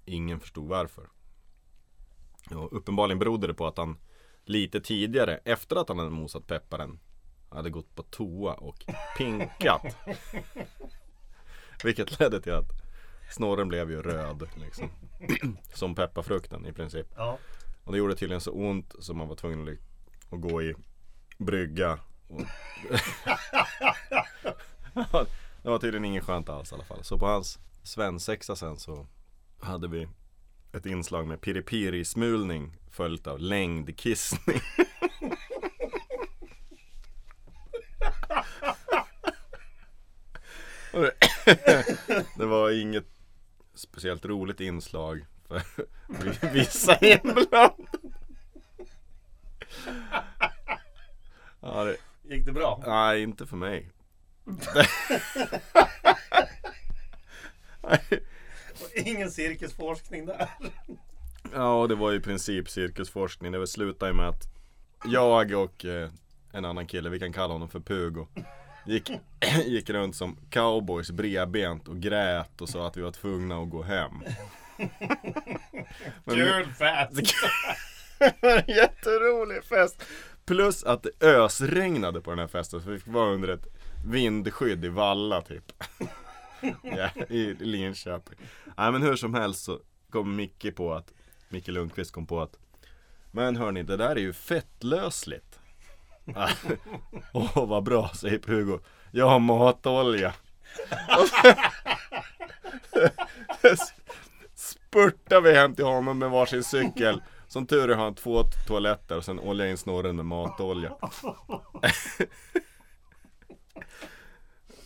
Ingen 0.04 0.40
förstod 0.40 0.68
varför. 0.68 1.08
Ja, 2.50 2.68
uppenbarligen 2.72 3.18
berodde 3.18 3.46
det 3.46 3.54
på 3.54 3.66
att 3.66 3.76
han 3.76 3.98
lite 4.44 4.80
tidigare, 4.80 5.40
efter 5.44 5.76
att 5.76 5.88
han 5.88 5.98
hade 5.98 6.10
mosat 6.10 6.46
pepparen, 6.46 6.98
hade 7.48 7.70
gått 7.70 7.94
på 7.94 8.02
toa 8.02 8.54
och 8.54 8.84
pinkat. 9.16 9.96
Vilket 11.84 12.20
ledde 12.20 12.40
till 12.40 12.52
att 12.52 12.70
snorren 13.30 13.68
blev 13.68 13.90
ju 13.90 14.02
röd 14.02 14.48
liksom. 14.56 14.90
Som 15.74 15.94
pepparfrukten 15.94 16.66
i 16.66 16.72
princip. 16.72 17.06
Ja. 17.16 17.38
Och 17.84 17.92
det 17.92 17.98
gjorde 17.98 18.14
tydligen 18.14 18.40
så 18.40 18.52
ont 18.52 18.94
så 18.98 19.14
man 19.14 19.28
var 19.28 19.36
tvungen 19.36 19.78
att, 20.30 20.40
gå 20.40 20.62
i 20.62 20.74
brygga. 21.38 21.98
Och... 22.28 22.40
det 25.62 25.68
var 25.68 25.78
tydligen 25.78 26.04
inget 26.04 26.24
skönt 26.24 26.48
alls 26.48 26.72
i 26.72 26.74
alla 26.74 26.84
fall. 26.84 27.04
Så 27.04 27.18
på 27.18 27.26
hans 27.26 27.58
svensexa 27.82 28.56
sen 28.56 28.78
så 28.78 29.06
hade 29.60 29.88
vi 29.88 30.08
ett 30.72 30.86
inslag 30.86 31.26
med 31.26 31.40
piripiri-smulning 31.40 32.81
följt 32.92 33.26
av 33.26 33.40
längdkissning. 33.40 34.60
Det 42.36 42.46
var 42.46 42.70
inget 42.70 43.04
speciellt 43.74 44.24
roligt 44.24 44.60
inslag 44.60 45.26
för 45.48 46.46
vissa 46.52 46.98
inblandade. 46.98 47.74
Ja, 51.60 51.84
det, 51.84 51.96
Gick 52.22 52.46
det 52.46 52.52
bra? 52.52 52.82
nej, 52.86 53.22
inte 53.22 53.46
för 53.46 53.56
mig. 53.56 53.90
Ingen 58.94 59.30
cirkusforskning 59.30 60.26
där. 60.26 60.48
Ja, 61.54 61.86
det 61.86 61.94
var 61.94 62.12
i 62.12 62.20
princip 62.20 62.68
cirkusforskning. 62.68 63.52
Det 63.52 63.66
slutade 63.66 64.10
ju 64.10 64.16
med 64.16 64.28
att 64.28 64.42
jag 65.04 65.52
och 65.52 65.84
eh, 65.84 66.10
en 66.52 66.64
annan 66.64 66.86
kille, 66.86 67.10
vi 67.10 67.18
kan 67.18 67.32
kalla 67.32 67.52
honom 67.52 67.68
för 67.68 67.80
Pugo, 67.80 68.26
gick, 68.86 69.10
gick 69.64 69.90
runt 69.90 70.16
som 70.16 70.36
cowboys 70.50 71.10
bredbent 71.10 71.88
och 71.88 72.00
grät 72.00 72.60
och 72.60 72.68
sa 72.68 72.86
att 72.86 72.96
vi 72.96 73.02
var 73.02 73.10
tvungna 73.10 73.56
att 73.62 73.70
gå 73.70 73.82
hem. 73.82 74.12
Kul 76.24 76.66
fest! 76.66 77.34
jätterolig 78.68 79.64
fest! 79.64 80.02
Plus 80.44 80.84
att 80.84 81.02
det 81.02 81.26
ösregnade 81.26 82.20
på 82.20 82.30
den 82.30 82.38
här 82.38 82.46
festen 82.46 82.82
så 82.82 82.90
vi 82.90 83.00
vara 83.06 83.30
under 83.30 83.48
ett 83.48 83.66
vindskydd 84.06 84.84
i 84.84 84.88
Valla 84.88 85.42
typ. 85.42 85.72
ja, 86.82 87.10
I 87.28 87.54
Linköping. 87.54 88.38
Nej 88.76 88.92
men 88.92 89.02
hur 89.02 89.16
som 89.16 89.34
helst 89.34 89.64
så 89.64 89.80
kom 90.10 90.36
Micke 90.36 90.76
på 90.76 90.94
att 90.94 91.12
Micke 91.52 91.68
Lundqvist 91.68 92.12
kom 92.12 92.26
på 92.26 92.40
att 92.40 92.58
Men 93.30 93.56
hörni, 93.56 93.82
det 93.82 93.96
där 93.96 94.10
är 94.10 94.20
ju 94.20 94.32
fettlösligt. 94.32 95.58
Åh 97.32 97.66
vad 97.68 97.82
bra, 97.82 98.10
säger 98.14 98.40
Hugo. 98.46 98.78
Jag 99.10 99.28
har 99.28 99.38
matolja. 99.38 100.34
Spurtar 104.54 105.40
vi 105.40 105.54
hem 105.54 105.74
till 105.74 105.84
honom 105.84 106.18
med 106.18 106.30
varsin 106.30 106.64
cykel. 106.64 107.22
Som 107.48 107.66
tur 107.66 107.90
är 107.90 107.94
har 107.94 108.04
han 108.04 108.14
två 108.14 108.42
toaletter 108.66 109.16
och 109.16 109.24
sen 109.24 109.40
olja 109.40 109.70
in 109.70 109.78
snorren 109.78 110.16
med 110.16 110.24
matolja. 110.24 110.92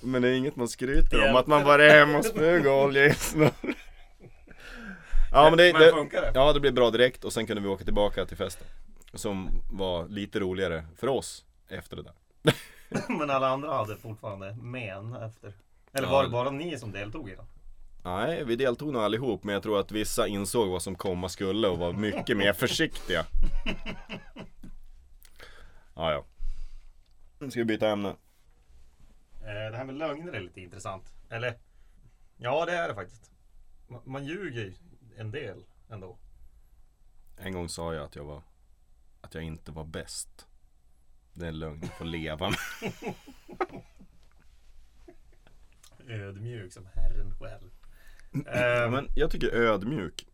Men 0.00 0.22
det 0.22 0.28
är 0.28 0.32
inget 0.32 0.56
man 0.56 0.68
skryter 0.68 1.28
om, 1.28 1.36
att 1.36 1.46
man 1.46 1.64
bara 1.64 1.84
är 1.84 1.98
hemma 1.98 2.18
och 2.18 2.24
smyger 2.24 2.68
och 2.68 2.84
oljar 2.84 3.04
in 3.08 3.14
snorren. 3.14 3.74
Ja 5.36 5.50
men 5.50 5.56
det, 5.58 5.72
Men 5.72 5.82
det, 5.82 5.90
funkar 5.90 6.22
det? 6.22 6.30
ja 6.34 6.52
det 6.52 6.60
blev 6.60 6.74
bra 6.74 6.90
direkt 6.90 7.24
och 7.24 7.32
sen 7.32 7.46
kunde 7.46 7.62
vi 7.62 7.68
åka 7.68 7.84
tillbaka 7.84 8.26
till 8.26 8.36
festen. 8.36 8.66
Som 9.14 9.48
var 9.70 10.08
lite 10.08 10.40
roligare 10.40 10.84
för 10.96 11.06
oss 11.08 11.44
efter 11.68 11.96
det 11.96 12.02
där. 12.02 12.12
Men 13.18 13.30
alla 13.30 13.48
andra 13.48 13.72
hade 13.74 13.96
fortfarande 13.96 14.56
men 14.60 15.14
efter. 15.16 15.52
Eller 15.92 16.08
Ja. 16.08 16.12
var 16.12 16.24
det 16.24 16.30
bara 16.30 16.50
ni 16.50 16.78
som 16.78 16.92
deltog 16.92 17.30
i 17.30 17.34
den? 17.34 17.44
Nej, 18.04 18.44
vi 18.44 18.56
deltog 18.56 18.92
nog 18.92 19.02
allihop 19.02 19.44
men 19.44 19.52
jag 19.52 19.62
tror 19.62 19.80
att 19.80 19.92
vissa 19.92 20.26
insåg 20.26 20.68
vad 20.68 20.82
som 20.82 20.94
komma 20.94 21.28
skulle 21.28 21.68
och 21.68 21.78
var 21.78 21.92
mycket 21.92 22.36
mer 22.36 22.52
försiktiga. 22.62 23.24
Ja, 25.94 26.12
ja. 26.12 26.24
Nu 27.38 27.50
ska 27.50 27.60
vi 27.60 27.64
byta 27.64 27.88
ämne. 27.88 28.08
Eh, 29.40 29.70
Det 29.70 29.76
här 29.76 29.84
med 29.84 29.94
lögner 29.94 30.32
är 30.32 30.40
lite 30.40 30.60
intressant. 30.60 31.12
Eller? 31.30 31.54
Ja, 32.36 32.64
det 32.66 32.72
är 32.72 32.88
det 32.88 32.94
faktiskt. 32.94 33.30
Man, 34.04 34.24
ljuger 34.24 34.60
ju 34.64 34.74
en 35.16 35.30
del 35.30 35.64
ändå. 35.88 36.18
En 37.36 37.52
gång 37.52 37.68
sa 37.68 37.94
jag 37.94 38.04
att 38.04 38.16
jag 38.16 38.24
var 38.24 38.42
Att 39.20 39.34
jag 39.34 39.42
inte 39.44 39.72
var 39.72 39.84
bäst 39.84 40.46
Det 41.32 41.44
är 41.44 41.48
en 41.48 41.58
lögn 41.58 41.80
jag 41.82 41.98
får 41.98 42.04
leva 42.04 42.50
med 42.50 42.58
Ödmjuk 46.08 46.72
som 46.72 46.86
Herren 46.94 47.34
själv. 47.40 47.70
Eh, 48.46 48.90
Men 48.90 49.08
jag 49.14 49.30
tycker 49.30 49.48
ödmjuk 49.54 50.28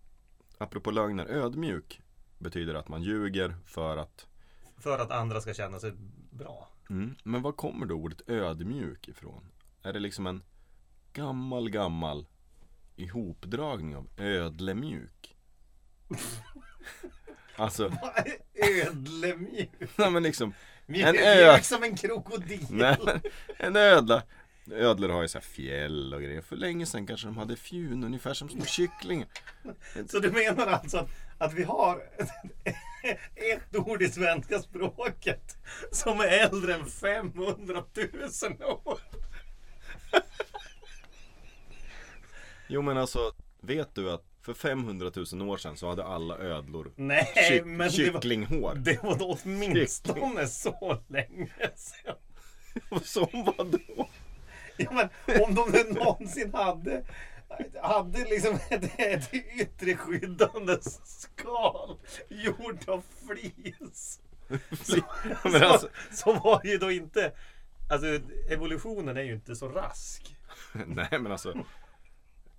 Apropå 0.59 0.91
lögner, 0.91 1.27
ödmjuk 1.27 2.01
Betyder 2.39 2.75
att 2.75 2.89
man 2.89 3.03
ljuger 3.03 3.57
för 3.65 3.97
att 3.97 4.27
För 4.77 4.99
att 4.99 5.11
andra 5.11 5.41
ska 5.41 5.55
känna 5.55 5.81
sig 5.81 5.93
bra. 6.31 6.69
mm, 6.91 7.15
Men 7.25 7.43
var 7.43 7.53
kommer 7.53 7.87
då 7.87 7.95
ordet 7.95 8.29
ödmjuk 8.29 9.09
ifrån? 9.09 9.45
Är 9.83 9.93
det 9.93 9.99
liksom 10.01 10.27
en 10.27 10.43
Gammal 11.13 11.71
gammal 11.71 12.27
Ihopdragning 13.03 13.97
av 13.97 14.09
ödlemjuk? 14.17 15.37
Alltså, 17.57 17.93
Ödlemjuk. 18.55 19.71
nej 19.97 20.11
men 20.11 20.23
liksom 20.23 20.55
En 20.89 21.17
ö- 21.19 21.59
som 21.63 21.83
en 21.83 21.97
krokodil. 21.97 22.67
Nej 22.71 22.97
en 23.59 23.77
ödla 23.77 24.23
Ödlor 24.73 25.09
har 25.09 25.23
ju 25.23 25.29
så 25.29 25.39
här 25.39 25.45
fjäll 25.45 26.15
och 26.15 26.23
grejer 26.23 26.41
För 26.43 26.57
länge 26.57 26.87
sedan 26.87 27.07
kanske 27.07 27.27
de 27.27 27.37
hade 27.37 27.57
fjun 27.57 28.05
ungefär 28.05 28.35
som 28.35 28.49
små 28.49 28.65
kycklingar 28.65 29.29
Så 30.09 30.19
du 30.19 30.31
menar 30.31 30.67
alltså 30.67 30.99
att, 30.99 31.11
att 31.39 31.55
vi 31.55 31.63
har 31.65 31.97
ett 33.35 33.77
ord 33.77 34.03
i 34.03 34.09
svenska 34.09 34.59
språket 34.59 35.57
som 35.93 36.21
är 36.21 36.25
äldre 36.29 36.75
än 36.75 36.87
500 36.87 37.85
000 37.97 38.63
år? 38.85 38.99
Jo 42.69 42.83
men 42.83 42.97
alltså 42.99 43.33
Vet 43.61 43.95
du 43.95 44.11
att 44.11 44.25
för 44.41 44.55
500 44.55 45.11
000 45.33 45.49
år 45.51 45.57
sedan 45.57 45.77
så 45.77 45.89
hade 45.89 46.05
alla 46.05 46.39
ödlor 46.39 46.93
Nej, 46.97 47.33
kyck, 47.49 47.65
men 47.65 47.79
det 47.79 47.85
var, 47.85 47.91
kycklinghår 47.91 48.75
det 48.75 49.03
var 49.03 49.17
då 49.19 49.39
åtminstone 49.45 50.47
så 50.47 51.03
länge 51.09 51.71
sedan. 51.77 52.17
Som 53.03 53.29
vadå? 53.33 54.09
Ja, 54.77 54.93
men 54.93 55.09
om 55.43 55.55
de 55.55 55.71
nu 55.71 55.93
någonsin 55.93 56.55
hade 56.55 57.05
hade 57.83 58.19
liksom 58.19 58.59
ett, 58.71 59.01
ett 59.01 59.35
yttre 59.35 59.97
skyddande 59.97 60.79
skal 61.05 61.97
gjort 62.29 62.89
av 62.89 63.03
flis. 63.27 64.21
Så, 64.83 64.97
Men 65.45 65.63
alltså, 65.63 65.89
så, 66.11 66.17
så 66.17 66.33
var 66.33 66.61
ju 66.65 66.79
då 66.79 66.91
inte 66.91 67.33
Alltså 67.91 68.07
evolutionen 68.49 69.17
är 69.17 69.23
ju 69.23 69.33
inte 69.33 69.57
så 69.57 69.69
rask. 69.69 70.37
nej 70.87 71.09
men 71.11 71.33
alltså 71.33 71.65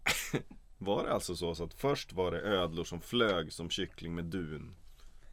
Var 0.78 1.04
det 1.04 1.14
alltså 1.14 1.36
så, 1.36 1.56
så 1.56 1.64
att 1.64 1.74
först 1.74 2.14
var 2.14 2.32
det 2.32 2.42
ödlor 2.42 2.84
som 2.84 3.02
flög 3.02 3.54
som 3.54 3.70
kyckling 3.70 4.16
med 4.16 4.26
dun 4.26 4.76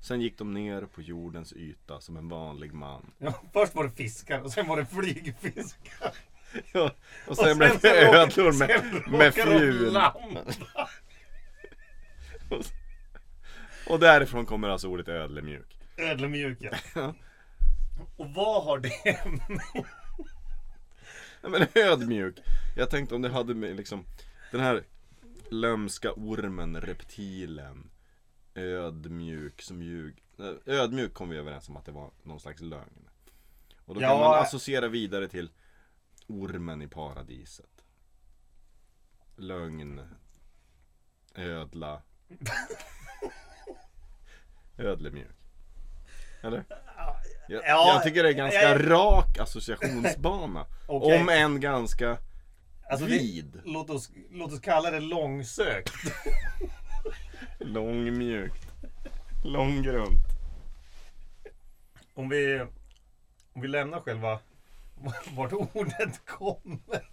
Sen 0.01 0.21
gick 0.21 0.39
de 0.39 0.55
ner 0.55 0.83
på 0.83 1.03
jordens 1.03 1.53
yta 1.53 2.01
som 2.01 2.17
en 2.17 2.29
vanlig 2.29 2.73
man 2.73 3.13
Ja, 3.19 3.43
först 3.53 3.75
var 3.75 3.85
det 3.85 3.91
fiskar 3.91 4.41
och 4.41 4.53
sen 4.53 4.69
var 4.69 4.77
det 4.77 4.87
flygfiskar. 4.87 6.15
ja, 6.73 6.95
Och 7.27 7.37
sen 7.37 7.51
Och 7.51 7.57
blev 7.57 7.69
sen 7.69 7.79
det 7.83 8.01
så 8.01 8.07
råkar- 8.07 8.19
ödlor 8.19 8.53
med, 8.53 9.19
med 9.19 9.35
fjun. 9.35 9.97
Och 13.87 13.99
därifrån 14.01 14.47
kommer 14.47 14.69
alltså 14.69 14.89
ordet 14.89 15.09
ödlemjuk 15.09 15.77
Ödlemjuka. 15.97 16.79
Och 18.17 18.35
vad 18.35 18.65
har 18.65 18.79
det 18.79 19.25
med... 19.27 19.61
Nej 21.43 21.51
men 21.53 21.67
ödmjuk 21.75 22.35
Jag 22.77 22.91
tänkte 22.91 23.15
om 23.15 23.23
det 23.23 23.29
hade 23.29 23.55
med 23.55 23.77
liksom 23.77 24.05
Den 24.51 24.61
här 24.61 24.85
lömska 25.51 26.13
ormen, 26.13 26.81
reptilen 26.81 27.91
Ödmjuk 28.55 29.63
som 29.63 29.83
ljug 29.83 30.23
Nej, 30.37 30.57
Ödmjuk 30.67 31.15
kom 31.15 31.29
vi 31.29 31.37
överens 31.37 31.69
om 31.69 31.77
att 31.77 31.85
det 31.85 31.93
var 31.93 32.11
någon 32.23 32.41
slags 32.41 32.61
lögn. 32.61 33.09
Och 33.85 33.95
då 33.95 34.01
kan 34.01 34.11
Ja. 34.11 34.19
man 34.19 34.39
associera 34.43 34.89
vidare 34.89 35.29
till 35.29 35.51
Ormen 36.27 36.83
i 36.83 36.89
paradiset. 36.89 37.85
Lögn. 39.37 40.01
Ödla. 41.35 42.03
Ödlemjuk 44.79 45.29
Eller? 46.43 46.65
Jag, 47.49 47.63
Ja, 47.67 47.93
jag 47.95 48.03
tycker 48.03 48.23
det 48.23 48.29
är 48.29 48.33
ganska 48.33 48.63
jag- 48.63 48.91
rak 48.91 49.39
associationsbana. 49.39 50.67
Okej. 50.89 51.21
Om 51.21 51.29
än 51.29 51.61
ganska 51.61 52.19
Alltså 52.91 53.07
det, 53.07 53.13
vid 53.13 53.61
låt, 53.65 53.91
oss, 53.91 54.11
låt 54.31 54.53
oss 54.53 54.61
kalla 54.61 54.91
det 54.91 55.01
långsökt. 55.01 55.95
Långmjukt 57.59 58.67
Långgrunt 59.45 60.27
Om 62.15 62.29
vi, 62.29 62.61
om 63.53 63.63
vi 63.63 63.69
lämnar 63.69 64.01
själva 64.01 64.41
vart 65.37 65.53
ordet 65.53 66.27
kommer. 66.27 67.09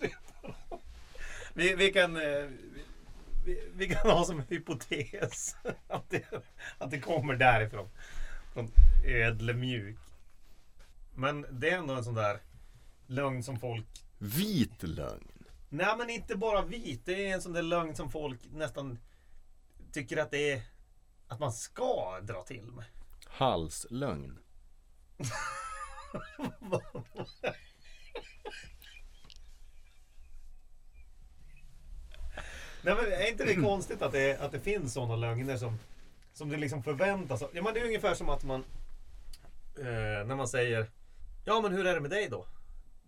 Vi, 1.54 1.76
vi, 1.76 1.92
kan, 1.92 2.16
eh, 2.16 2.46
vi, 3.46 3.64
vi 3.76 3.88
kan 3.88 4.12
ha 4.12 4.26
som 4.26 4.44
hypotes 4.50 5.56
att 5.88 6.10
det, 6.10 6.24
att 6.78 6.92
det 6.92 7.00
kommer 7.00 7.36
därifrån. 7.36 7.90
Från 8.54 8.72
ödlemjuk. 9.06 9.98
Men 11.16 11.46
det 11.52 11.70
är 11.70 11.78
ändå 11.78 11.94
en 11.94 12.04
sån 12.04 12.16
där 12.16 12.40
lögn 13.08 13.44
som 13.44 13.60
folk 13.60 13.86
Vit 14.18 14.84
lögn 14.84 15.37
Nej 15.70 15.98
men 15.98 16.10
inte 16.10 16.36
bara 16.36 16.62
vit. 16.62 17.06
Det 17.06 17.28
är 17.28 17.34
en 17.34 17.42
sån 17.42 17.54
där 17.54 17.62
lögn 17.62 17.96
som 17.96 18.12
folk 18.12 18.40
nästan 18.52 19.00
tycker 19.92 20.18
att 20.18 20.32
det 20.32 20.52
är 20.52 20.62
att 21.28 21.40
man 21.40 21.52
ska 21.52 22.20
dra 22.22 22.44
till 22.44 22.72
med. 22.72 22.86
Halslögn 23.26 24.40
Nej 32.82 32.96
men 32.96 33.06
är 33.06 33.32
inte 33.32 33.46
det 33.46 33.56
konstigt 33.56 34.02
att 34.02 34.12
det, 34.12 34.38
att 34.42 34.52
det 34.52 34.60
finns 34.60 34.94
sådana 34.94 35.16
lögner 35.16 35.58
som, 35.58 35.80
som 36.34 36.50
det 36.50 36.58
liksom 36.58 36.84
förväntas 36.84 37.42
av? 37.42 37.50
Ja 37.54 37.64
men 37.64 37.74
det 37.74 37.80
är 37.80 37.86
ungefär 37.86 38.14
som 38.14 38.30
att 38.30 38.44
man 38.44 38.64
eh, 39.78 40.26
när 40.26 40.36
man 40.36 40.48
säger 40.48 40.92
Ja 41.46 41.62
men 41.62 41.72
hur 41.72 41.86
är 41.88 41.94
det 41.94 42.02
med 42.02 42.10
dig 42.10 42.28
då? 42.30 42.46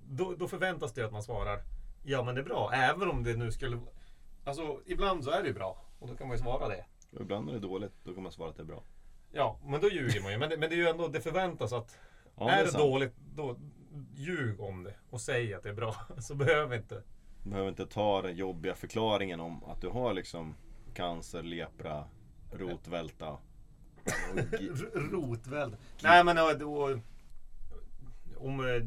Då, 0.07 0.35
då 0.35 0.47
förväntas 0.47 0.93
det 0.93 1.05
att 1.05 1.11
man 1.11 1.23
svarar 1.23 1.61
Ja 2.03 2.23
men 2.23 2.35
det 2.35 2.41
är 2.41 2.45
bra, 2.45 2.71
även 2.73 3.09
om 3.09 3.23
det 3.23 3.35
nu 3.35 3.51
skulle 3.51 3.79
Alltså 4.43 4.79
ibland 4.85 5.23
så 5.23 5.31
är 5.31 5.41
det 5.41 5.47
ju 5.47 5.53
bra 5.53 5.85
och 5.99 6.07
då 6.07 6.15
kan 6.15 6.27
man 6.27 6.37
ju 6.37 6.43
svara 6.43 6.67
det. 6.67 6.85
Och 7.11 7.21
Ibland 7.21 7.49
är 7.49 7.53
det 7.53 7.59
dåligt, 7.59 7.93
då 8.03 8.13
kan 8.13 8.23
man 8.23 8.31
svara 8.31 8.49
att 8.49 8.55
det 8.55 8.61
är 8.61 8.65
bra 8.65 8.83
Ja, 9.31 9.59
men 9.65 9.81
då 9.81 9.89
ljuger 9.89 10.21
man 10.21 10.31
ju. 10.31 10.37
Men 10.37 10.49
det, 10.49 10.57
men 10.57 10.69
det 10.69 10.75
är 10.75 10.77
ju 10.77 10.87
ändå, 10.87 11.07
det 11.07 11.21
förväntas 11.21 11.73
att 11.73 11.97
Ja, 12.37 12.51
är 12.51 12.63
det, 12.63 12.71
sant. 12.71 12.83
dåligt, 12.83 13.13
då 13.35 13.55
ljug 14.15 14.59
om 14.59 14.83
det 14.83 14.93
och 15.09 15.21
säg 15.21 15.53
att 15.53 15.63
det 15.63 15.69
är 15.69 15.73
bra. 15.73 15.95
Så 16.19 16.35
behöver 16.35 16.75
inte. 16.77 17.03
Du 17.43 17.49
behöver 17.49 17.69
inte 17.69 17.85
ta 17.85 18.21
den 18.21 18.35
jobbiga 18.35 18.75
förklaringen 18.75 19.39
om 19.39 19.63
att 19.63 19.81
du 19.81 19.89
har 19.89 20.13
liksom 20.13 20.55
Cancer, 20.93 21.43
lepra, 21.43 22.05
rotvälta 22.51 23.29
och 23.29 23.39
Rotväld. 25.11 25.77
Nej 26.03 26.23
men 26.23 26.35
då, 26.35 26.53
då, 26.53 26.99
om 28.37 28.59
eh, 28.59 28.83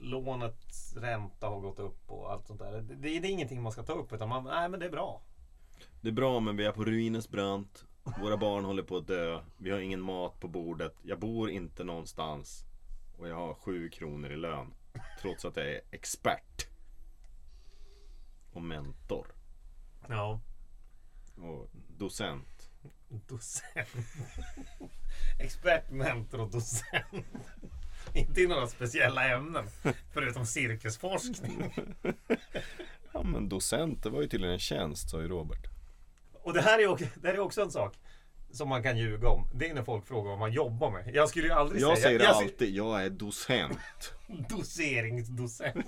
bostadslånets 0.00 0.96
ränta 0.96 1.48
har 1.48 1.60
gått 1.60 1.78
upp 1.78 2.10
och 2.10 2.32
allt 2.32 2.46
sånt 2.46 2.60
där. 2.60 2.80
Det, 2.80 2.94
det 2.94 3.08
är 3.08 3.30
ingenting 3.30 3.62
man 3.62 3.72
ska 3.72 3.82
ta 3.82 3.92
upp 3.92 4.12
utan 4.12 4.28
man, 4.28 4.44
nej 4.44 4.68
men 4.68 4.80
det 4.80 4.86
är 4.86 4.90
bra. 4.90 5.22
Det 6.00 6.08
är 6.08 6.12
bra 6.12 6.40
men 6.40 6.56
vi 6.56 6.64
är 6.64 6.72
på 6.72 6.84
ruinens 6.84 7.28
brant 7.28 7.84
Våra 8.20 8.36
barn 8.36 8.64
håller 8.64 8.82
på 8.82 8.96
att 8.96 9.06
dö 9.06 9.40
Vi 9.56 9.70
har 9.70 9.78
ingen 9.78 10.00
mat 10.00 10.40
på 10.40 10.48
bordet 10.48 10.94
Jag 11.02 11.18
bor 11.18 11.50
inte 11.50 11.84
någonstans 11.84 12.64
Och 13.18 13.28
jag 13.28 13.34
har 13.34 13.54
sju 13.54 13.88
kronor 13.88 14.32
i 14.32 14.36
lön 14.36 14.74
Trots 15.20 15.44
att 15.44 15.56
jag 15.56 15.66
är 15.66 15.80
expert 15.90 16.66
Och 18.52 18.62
mentor 18.62 19.26
Ja. 20.08 20.40
Och 21.36 21.70
docent 21.96 22.70
Docent. 23.08 23.88
Expert, 25.40 25.90
mentor 25.90 26.40
och 26.40 26.50
docent. 26.50 27.26
Inte 28.14 28.40
i 28.40 28.46
några 28.46 28.66
speciella 28.66 29.28
ämnen. 29.28 29.64
Förutom 30.12 30.46
cirkusforskning. 30.46 31.74
Ja 33.12 33.22
men 33.22 33.48
docent, 33.48 34.02
det 34.02 34.10
var 34.10 34.22
ju 34.22 34.28
tydligen 34.28 34.52
en 34.52 34.58
tjänst 34.58 35.10
sa 35.10 35.20
ju 35.20 35.28
Robert 35.28 35.66
Och 36.32 36.52
det 36.54 36.60
här, 36.60 36.78
är, 36.78 36.86
också- 36.88 37.04
det 37.14 37.28
här 37.28 37.34
är 37.34 37.38
också 37.38 37.62
en 37.62 37.70
sak 37.70 37.94
som 38.50 38.68
man 38.68 38.82
kan 38.82 38.98
ljuga 38.98 39.28
om. 39.28 39.48
Det 39.54 39.68
är 39.70 39.74
när 39.74 39.82
folk 39.82 40.06
frågar 40.06 40.30
vad 40.30 40.38
man 40.38 40.52
jobbar 40.52 40.90
med. 40.90 41.14
Jag 41.14 41.28
skulle 41.28 41.46
ju 41.46 41.52
aldrig 41.52 41.82
Jag 41.82 41.98
säga... 41.98 42.06
säger 42.08 42.20
jag, 42.20 42.36
alltid, 42.36 42.74
jag 42.74 43.04
är 43.04 43.10
docent. 43.10 43.78
Doseringsdocent. 44.48 45.86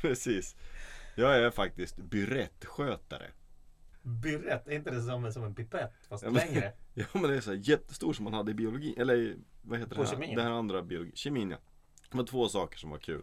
Precis. 0.00 0.56
Jag 1.14 1.36
är 1.36 1.50
faktiskt 1.50 1.96
byrettskötare. 1.96 3.26
Byrett, 4.02 4.68
är 4.68 4.72
inte 4.72 4.90
det 4.90 5.02
som, 5.02 5.32
som 5.32 5.44
en 5.44 5.54
pipett 5.54 5.92
fast 6.08 6.24
Ja, 6.24 6.30
men- 6.30 6.46
längre? 6.48 6.72
Ja 6.94 7.04
men 7.12 7.22
det 7.22 7.36
är 7.36 7.40
så 7.40 7.54
jättestor 7.54 8.12
som 8.12 8.24
man 8.24 8.34
hade 8.34 8.50
i 8.50 8.54
biologi, 8.54 8.94
eller 8.98 9.36
vad 9.68 9.78
heter 9.78 9.94
det 9.96 10.02
här? 10.02 10.10
kemin? 10.10 10.36
Det 10.36 10.42
här 10.42 10.50
andra 10.50 10.82
biologi, 10.82 11.12
kemin 11.14 11.50
ja. 11.50 11.56
Det 12.10 12.16
var 12.16 12.24
två 12.24 12.48
saker 12.48 12.78
som 12.78 12.90
var 12.90 12.98
kul. 12.98 13.22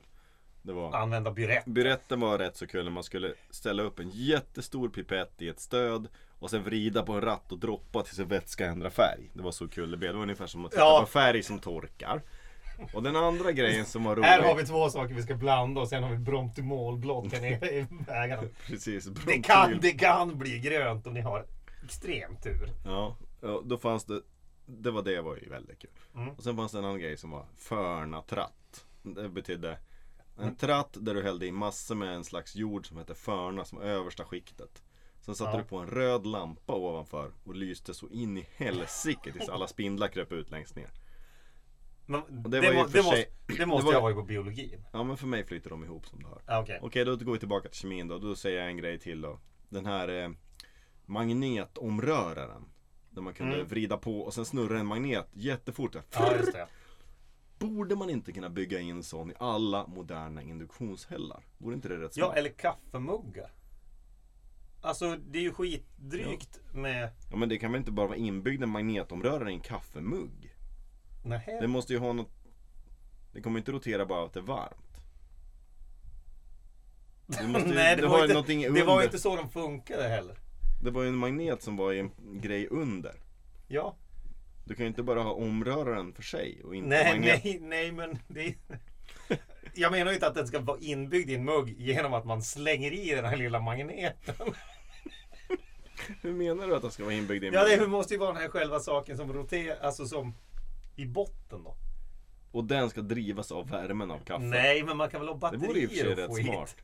Det 0.61 0.73
var 0.73 0.93
Använda 0.95 1.31
byrett. 1.31 1.65
Byretten 1.65 2.19
var 2.19 2.37
rätt 2.37 2.57
så 2.57 2.67
kul 2.67 2.83
när 2.83 2.91
man 2.91 3.03
skulle 3.03 3.33
ställa 3.49 3.83
upp 3.83 3.99
en 3.99 4.09
jättestor 4.09 4.89
pipett 4.89 5.41
i 5.41 5.47
ett 5.49 5.59
stöd 5.59 6.07
och 6.39 6.49
sen 6.49 6.63
vrida 6.63 7.03
på 7.03 7.13
en 7.13 7.21
ratt 7.21 7.51
och 7.51 7.59
droppa 7.59 8.01
tills 8.03 8.19
en 8.19 8.27
vätska 8.27 8.65
ändrar 8.65 8.89
färg. 8.89 9.31
Det 9.33 9.41
var 9.43 9.51
så 9.51 9.67
kul 9.67 9.91
det 9.91 9.97
blev. 9.97 10.11
Det 10.11 10.17
var 10.17 10.23
ungefär 10.23 10.47
som 10.47 10.65
att 10.65 10.71
titta 10.71 10.83
Ja. 10.83 10.99
på 11.01 11.05
färg 11.11 11.43
som 11.43 11.59
torkar. 11.59 12.21
Och 12.93 13.03
den 13.03 13.15
andra 13.15 13.51
grejen 13.51 13.85
som 13.85 14.03
var 14.03 14.15
rolig. 14.15 14.27
Här 14.27 14.41
har 14.43 14.55
vi 14.55 14.65
två 14.65 14.89
saker 14.89 15.13
vi 15.15 15.23
ska 15.23 15.35
blanda 15.35 15.81
och 15.81 15.87
sen 15.89 16.03
har 16.03 16.11
vi 16.11 16.17
brontymolblått 16.17 17.33
här 17.33 17.41
nere 17.41 17.69
i 17.69 17.87
vägarna. 18.07 18.43
Precis, 18.67 19.05
Det 19.05 19.41
kan, 19.41 19.79
det 19.81 19.91
kan 19.91 20.37
bli 20.37 20.59
grönt 20.59 21.07
om 21.07 21.13
ni 21.13 21.21
har 21.21 21.45
extrem 21.85 22.35
tur. 22.43 22.69
Ja, 22.85 23.17
då 23.65 23.77
fanns 23.77 24.05
det 24.05 24.21
Det 24.65 24.91
var 24.91 25.01
det 25.03 25.21
var 25.21 25.35
ju 25.37 25.49
väldigt 25.49 25.79
kul. 25.79 25.91
Mm. 26.15 26.29
Och 26.29 26.43
sen 26.43 26.55
fanns 26.55 26.71
det 26.71 26.77
en 26.77 26.85
annan 26.85 26.99
grej 26.99 27.17
som 27.17 27.31
var 27.31 27.45
förna 27.55 28.21
tratt. 28.21 28.85
Det 29.03 29.29
betydde 29.29 29.79
en 30.37 30.55
tratt 30.55 30.97
där 31.01 31.13
du 31.13 31.23
hällde 31.23 31.45
i 31.45 31.51
massor 31.51 31.95
med 31.95 32.15
en 32.15 32.23
slags 32.23 32.55
jord 32.55 32.87
som 32.87 32.97
hette 32.97 33.15
förna 33.15 33.65
som 33.65 33.81
översta 33.81 34.25
skiktet. 34.25 34.83
Sen 35.21 35.35
satte 35.35 35.57
Ja. 35.57 35.63
du 35.63 35.63
på 35.69 35.77
en 35.77 35.87
röd 35.87 36.25
lampa 36.25 36.73
ovanför 36.75 37.31
och 37.43 37.55
lyste 37.55 37.93
så 37.93 38.09
in 38.09 38.37
i 38.37 38.47
helsike 38.55 39.31
tills 39.31 39.49
alla 39.49 39.67
spindlar 39.67 40.07
kröp 40.07 40.31
ut 40.31 40.51
längst 40.51 40.75
ner. 40.75 40.89
Men 42.05 42.21
det 42.29 42.61
det, 42.61 42.73
må, 42.73 42.85
det, 42.87 43.03
måste, 43.03 43.15
sig- 43.15 43.65
måste 43.65 43.81
det 43.81 43.85
var- 43.85 43.93
jag 43.93 44.01
vara 44.01 44.13
på 44.15 44.23
biologin. 44.23 44.83
Ja 44.93 45.03
men 45.03 45.17
för 45.17 45.27
mig 45.27 45.43
flyter 45.45 45.69
de 45.69 45.83
ihop 45.83 46.05
som 46.07 46.19
du 46.19 46.27
hör. 46.27 46.41
Ja, 46.47 46.61
Okej. 46.61 46.79
Okej, 46.81 47.05
då 47.05 47.15
går 47.15 47.33
vi 47.33 47.39
tillbaka 47.39 47.69
till 47.69 47.77
kemin 47.79 48.07
då. 48.07 48.17
Då 48.19 48.35
säger 48.35 48.59
jag 48.59 48.67
en 48.67 48.77
grej 48.77 48.99
till 48.99 49.21
då. 49.21 49.39
Den 49.69 49.85
här 49.85 50.07
eh, 50.23 50.29
magnetomröraren. 51.05 52.65
Där 53.15 53.21
man 53.21 53.33
kunde 53.33 53.55
Mm. 53.55 53.67
vrida 53.67 53.97
på 53.97 54.19
och 54.21 54.33
sen 54.33 54.45
snurra 54.45 54.79
en 54.79 54.85
magnet 54.85 55.27
jättefort. 55.33 55.95
Ja, 56.11 56.35
just 56.35 56.53
det. 56.53 56.67
Borde 57.59 57.95
man 57.95 58.09
inte 58.09 58.31
kunna 58.31 58.49
bygga 58.49 58.79
in 58.79 59.03
sån 59.03 59.31
i 59.31 59.33
alla 59.39 59.87
moderna 59.87 60.41
induktionshällar? 60.41 61.43
Vore 61.57 61.75
inte 61.75 61.87
det 61.87 61.97
rätt 61.97 62.17
Ja, 62.17 62.25
smart? 62.25 62.37
eller 62.37 62.49
kaffemuggar. 62.49 63.51
Alltså, 64.81 65.15
det 65.15 65.39
är 65.39 65.43
ju 65.43 65.53
skitdrygt 65.53 66.59
med... 66.73 67.09
Ja 67.31 67.37
men 67.37 67.49
det 67.49 67.57
kan 67.57 67.71
väl 67.71 67.79
inte 67.79 67.91
bara 67.91 68.07
vara 68.07 68.17
inbyggd 68.17 68.63
en 68.63 68.69
magnetomrörare 68.69 69.51
i 69.51 69.53
en 69.53 69.59
kaffemugg? 69.59 70.55
Nähä. 71.25 71.61
Det 71.61 71.67
måste 71.67 71.93
ju 71.93 71.99
ha 71.99 72.13
något 72.13 72.31
Det 73.33 73.41
kommer 73.41 73.59
inte 73.59 73.71
rotera 73.71 74.05
bara 74.05 74.25
att 74.25 74.33
det 74.33 74.39
är 74.39 74.43
varmt. 74.43 75.01
Det, 77.27 77.47
måste 77.47 77.69
ju, 77.69 77.75
Nej, 77.75 77.95
det, 77.95 78.01
det, 78.01 78.07
var 78.07 78.23
inte, 78.39 78.69
det 78.69 78.83
var 78.83 79.03
inte 79.03 79.19
så 79.19 79.35
de 79.35 79.49
funkade 79.49 80.07
heller. 80.07 80.39
Det 80.85 80.91
var 80.91 81.01
ju 81.03 81.09
en 81.09 81.15
magnet 81.15 81.61
som 81.61 81.77
var 81.77 81.93
i 81.93 81.99
en 81.99 82.11
grej 82.41 82.67
under. 82.71 83.13
Ja. 83.67 83.95
Du 84.65 84.75
kan 84.75 84.83
ju 84.83 84.87
inte 84.87 85.03
bara 85.03 85.21
ha 85.21 85.31
omröraren 85.31 86.13
för 86.13 86.23
sig 86.23 86.61
och 86.63 86.75
inte 86.75 86.89
Nej, 86.89 87.11
magnet. 87.11 87.43
nej, 87.43 87.59
nej, 87.61 87.91
men 87.91 88.19
det 88.27 88.45
är... 88.45 88.55
Jag 89.73 89.91
menar 89.91 90.11
ju 90.11 90.13
inte 90.15 90.27
att 90.27 90.35
den 90.35 90.47
ska 90.47 90.59
vara 90.59 90.77
inbyggd 90.79 91.29
i 91.29 91.35
en 91.35 91.45
mugg 91.45 91.75
genom 91.79 92.13
att 92.13 92.25
man 92.25 92.41
slänger 92.41 92.91
i 92.91 93.09
den 93.15 93.25
här 93.25 93.37
lilla 93.37 93.59
magneten. 93.59 94.35
Hur 96.21 96.33
menar 96.33 96.67
du 96.67 96.75
att 96.75 96.81
den 96.81 96.91
ska 96.91 97.03
vara 97.03 97.13
inbyggd 97.13 97.43
i 97.43 97.47
en 97.47 97.53
Ja, 97.53 97.63
mugg? 97.69 97.79
det 97.79 97.87
måste 97.87 98.13
ju 98.13 98.19
vara 98.19 98.33
den 98.33 98.41
här 98.41 98.49
själva 98.49 98.79
saken 98.79 99.17
som 99.17 99.33
roterar, 99.33 99.77
alltså 99.81 100.05
som 100.05 100.33
i 100.95 101.05
botten 101.05 101.63
då. 101.63 101.75
Och 102.51 102.63
den 102.63 102.89
ska 102.89 103.01
drivas 103.01 103.51
av 103.51 103.69
värmen 103.69 104.11
av 104.11 104.19
kaffe? 104.19 104.43
Nej, 104.43 104.83
men 104.83 104.97
man 104.97 105.09
kan 105.09 105.19
väl 105.19 105.27
ha 105.27 105.33
Det 105.35 105.39
batterier 105.39 105.67
vore 105.67 105.79
i 105.79 105.85
och 105.85 105.89
för 105.91 105.97
sig 105.97 106.15
rätt 106.15 106.45
smart. 106.45 106.75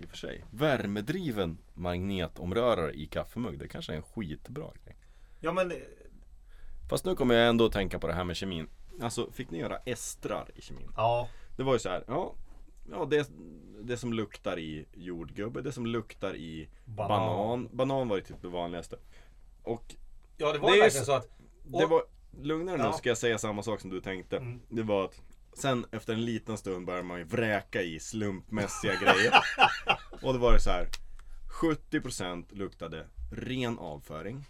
I 0.00 0.04
och 0.04 0.08
för 0.10 0.16
sig. 0.16 0.44
Värmedriven 0.50 1.58
magnetomrörare 1.74 2.92
i 2.92 3.06
kaffemugg. 3.06 3.58
Det 3.58 3.68
kanske 3.68 3.92
är 3.92 3.96
en 3.96 4.02
skitbra 4.02 4.70
grej. 4.84 4.96
Ja, 5.40 5.52
men 5.52 5.72
Fast 6.90 7.04
nu 7.04 7.14
kommer 7.14 7.34
jag 7.34 7.48
ändå 7.48 7.66
att 7.66 7.72
tänka 7.72 7.98
på 7.98 8.06
det 8.06 8.12
här 8.12 8.24
med 8.24 8.36
kemin. 8.36 8.68
Alltså, 9.02 9.30
fick 9.32 9.50
ni 9.50 9.58
göra 9.58 9.76
estrar 9.76 10.50
i 10.54 10.62
kemin? 10.62 10.88
ja. 10.96 11.28
Det 11.56 11.62
var 11.62 11.72
ju 11.72 11.78
så 11.78 11.88
här, 11.88 12.04
ja, 12.06 12.34
ja 12.90 13.04
det, 13.10 13.30
det 13.82 13.96
som 13.96 14.12
luktar 14.12 14.58
i 14.58 14.86
jordgubbe, 14.94 15.62
det 15.62 15.72
som 15.72 15.86
luktar 15.86 16.36
i 16.36 16.68
Banan. 16.84 17.08
banan. 17.18 17.68
Banan, 17.72 18.08
var 18.08 18.16
ju 18.16 18.22
typ 18.22 18.42
det 18.42 18.48
vanligaste. 18.48 18.96
Och 19.62 19.94
Ja, 20.36 20.52
det 20.52 20.58
var 20.58 20.70
Det 20.70 20.76
är 20.76 20.80
verkligen 20.82 21.06
så- 21.06 21.12
att... 21.12 21.28
det 21.64 21.84
Och- 21.84 21.90
var, 21.90 22.02
lugnare 22.42 22.76
nu 22.76 22.82
Ja. 22.84 22.92
ska 22.92 23.08
jag 23.08 23.18
säga 23.18 23.38
samma 23.38 23.62
sak 23.62 23.80
som 23.80 23.90
du 23.90 24.00
tänkte. 24.00 24.36
Mm. 24.36 24.60
Det 24.68 24.82
var 24.82 25.04
att 25.04 25.22
sen 25.54 25.86
efter 25.92 26.12
en 26.12 26.24
liten 26.24 26.58
stund 26.58 26.86
började 26.86 27.04
man 27.06 27.18
ju 27.18 27.24
vräka 27.24 27.82
i 27.82 28.00
slumpmässiga 28.00 28.92
grejer. 28.94 29.32
Och 30.22 30.32
då 30.32 30.38
var 30.38 30.52
det 30.52 30.60
så 30.60 30.70
här 30.70 30.88
70% 31.62 32.44
luktade 32.54 33.06
ren 33.32 33.78
avföring. 33.78 34.44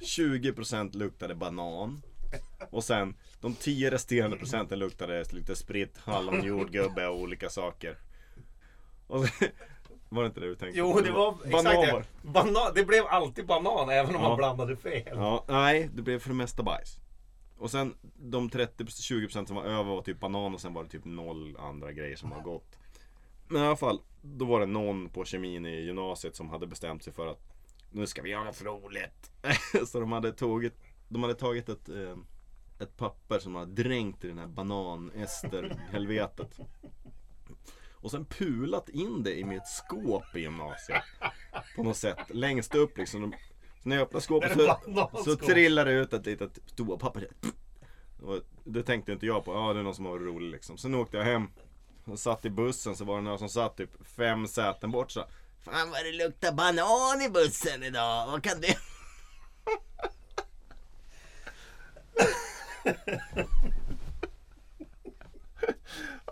20% 0.00 0.96
luktade 0.96 1.34
banan. 1.34 2.02
Och 2.70 2.84
sen 2.84 3.14
de 3.40 3.54
10 3.54 3.90
resterande 3.90 4.36
procenten 4.36 4.78
luktade 4.78 5.24
lite 5.32 5.56
spritt, 5.56 5.98
hallon, 6.04 6.44
jordgubbe 6.44 7.06
och 7.08 7.20
olika 7.20 7.50
saker. 7.50 7.96
Och 9.06 9.24
så, 9.28 9.44
var 10.08 10.22
det 10.22 10.26
inte 10.26 10.40
det 10.40 10.46
du 10.46 10.54
tänkte? 10.56 10.78
Jo, 10.78 11.00
det 11.00 11.10
var 11.10 11.50
banan 11.52 11.72
exakt 11.82 12.08
det. 12.22 12.28
Banan, 12.28 12.72
det 12.74 12.84
blev 12.84 13.06
alltid 13.06 13.46
banan 13.46 13.88
även 13.88 14.16
om 14.16 14.22
Ja. 14.22 14.28
man 14.28 14.36
blandade 14.36 14.76
fel. 14.76 15.02
Ja, 15.14 15.44
nej, 15.48 15.90
det 15.94 16.02
blev 16.02 16.18
för 16.18 16.28
det 16.28 16.34
mesta 16.34 16.62
bajs. 16.62 16.98
Och 17.62 17.70
sen 17.70 17.94
de 18.16 18.50
30-20% 18.50 19.46
som 19.46 19.56
var 19.56 19.64
över 19.64 19.84
var 19.84 20.02
typ 20.02 20.20
banan 20.20 20.54
och 20.54 20.60
sen 20.60 20.74
var 20.74 20.82
det 20.82 20.88
typ 20.88 21.04
noll 21.04 21.56
andra 21.56 21.92
grejer 21.92 22.16
som 22.16 22.30
var 22.30 22.40
gott. 22.40 22.78
Men 23.48 23.62
i 23.62 23.66
alla 23.66 23.76
fall, 23.76 24.00
då 24.22 24.44
var 24.44 24.60
det 24.60 24.66
någon 24.66 25.08
på 25.08 25.24
kemin 25.24 25.66
i 25.66 25.80
gymnasiet 25.80 26.36
som 26.36 26.50
hade 26.50 26.66
bestämt 26.66 27.04
sig 27.04 27.12
för 27.12 27.26
att 27.26 27.40
nu 27.90 28.06
ska 28.06 28.22
vi 28.22 28.30
göra 28.30 28.44
något 28.44 28.62
roligt. 28.62 29.32
Så 29.86 30.00
de 30.00 30.12
hade 30.12 30.32
tagit, 30.32 30.74
de 31.08 31.22
hade 31.22 31.34
tagit 31.34 31.68
ett, 31.68 31.88
eh, 31.88 32.16
ett 32.80 32.96
papper 32.96 33.38
som 33.38 33.54
hade 33.54 33.82
dränkt 33.82 34.24
i 34.24 34.28
den 34.28 34.38
här 34.38 34.46
banan-ester-helvetet. 34.46 36.60
Och 37.90 38.10
sen 38.10 38.24
pulat 38.24 38.88
in 38.88 39.22
det 39.22 39.38
i 39.38 39.44
mitt 39.44 39.66
skåp 39.66 40.36
i 40.36 40.40
gymnasiet. 40.40 41.02
På 41.76 41.82
något 41.82 41.96
sätt, 41.96 42.18
längst 42.28 42.74
upp 42.74 42.98
liksom. 42.98 43.34
Så 43.82 43.88
när 43.88 43.96
jag 43.96 44.02
öppnade 44.02 44.24
skåpet 44.24 44.52
så, 44.52 44.76
så 45.24 45.36
trillar 45.36 45.84
det 45.84 45.92
ut 45.92 46.12
ett 46.12 46.26
litet 46.26 46.76
toapapper. 46.76 47.28
Och 48.22 48.40
det 48.64 48.82
tänkte 48.82 49.12
inte 49.12 49.26
jag 49.26 49.44
på. 49.44 49.52
Ja, 49.54 49.72
det 49.72 49.80
är 49.80 49.84
någon 49.84 49.94
som 49.94 50.04
var 50.04 50.18
rolig 50.18 50.50
liksom. 50.50 50.78
Sen 50.78 50.94
åkte 50.94 51.16
jag 51.16 51.24
hem. 51.24 51.48
Och 52.04 52.18
satt 52.18 52.44
i 52.44 52.50
bussen 52.50 52.96
så 52.96 53.04
var 53.04 53.16
det 53.16 53.22
några 53.22 53.38
som 53.38 53.48
satt 53.48 53.76
typ 53.76 54.06
fem 54.16 54.46
säten 54.46 54.90
bort 54.90 55.10
så. 55.10 55.24
Fan 55.64 55.90
vad 55.90 56.04
det 56.04 56.12
luktar 56.12 56.52
banan 56.52 57.22
i 57.22 57.28
bussen 57.28 57.82
idag. 57.82 58.26
Vad 58.26 58.42
kan 58.42 58.60
det? 58.60 58.76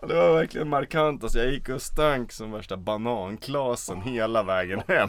Ja, 0.02 0.06
det 0.08 0.14
var 0.14 0.34
verkligen 0.34 0.68
markant. 0.68 1.22
Alltså, 1.22 1.38
jag 1.38 1.52
gick 1.52 1.68
och 1.68 1.82
stank 1.82 2.32
som 2.32 2.52
värsta 2.52 2.76
bananklasen 2.76 4.02
hela 4.02 4.42
vägen 4.42 4.82
hem. 4.88 5.08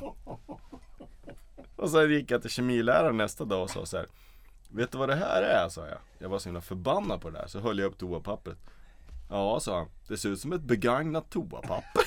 Och 1.82 1.90
sen 1.90 2.12
gick 2.12 2.32
jag 2.32 2.42
till 2.42 2.50
kemiläraren 2.50 3.18
nästa 3.18 3.46
dag 3.46 3.64
och 3.64 3.70
sa 3.70 3.86
så 3.86 3.98
här. 3.98 4.06
Vet 4.70 4.92
du 4.92 4.98
vad 4.98 5.10
det 5.10 5.16
här 5.16 5.42
är? 5.42 5.70
sa 5.70 5.88
jag. 5.88 5.98
Jag 6.20 6.30
var 6.30 6.40
så 6.40 6.50
himla 6.50 6.62
förbannad 6.62 7.22
på 7.22 7.30
det 7.30 7.40
där. 7.40 7.48
Så 7.48 7.60
höll 7.60 7.80
jag 7.80 7.88
upp 7.88 7.98
toapappret. 7.98 8.58
Ja, 9.30 9.60
sa 9.60 9.78
han. 9.78 9.88
Det 10.08 10.18
ser 10.18 10.30
ut 10.30 10.40
som 10.40 10.54
ett 10.54 10.62
begagnat 10.62 11.30
toapapper. 11.30 12.04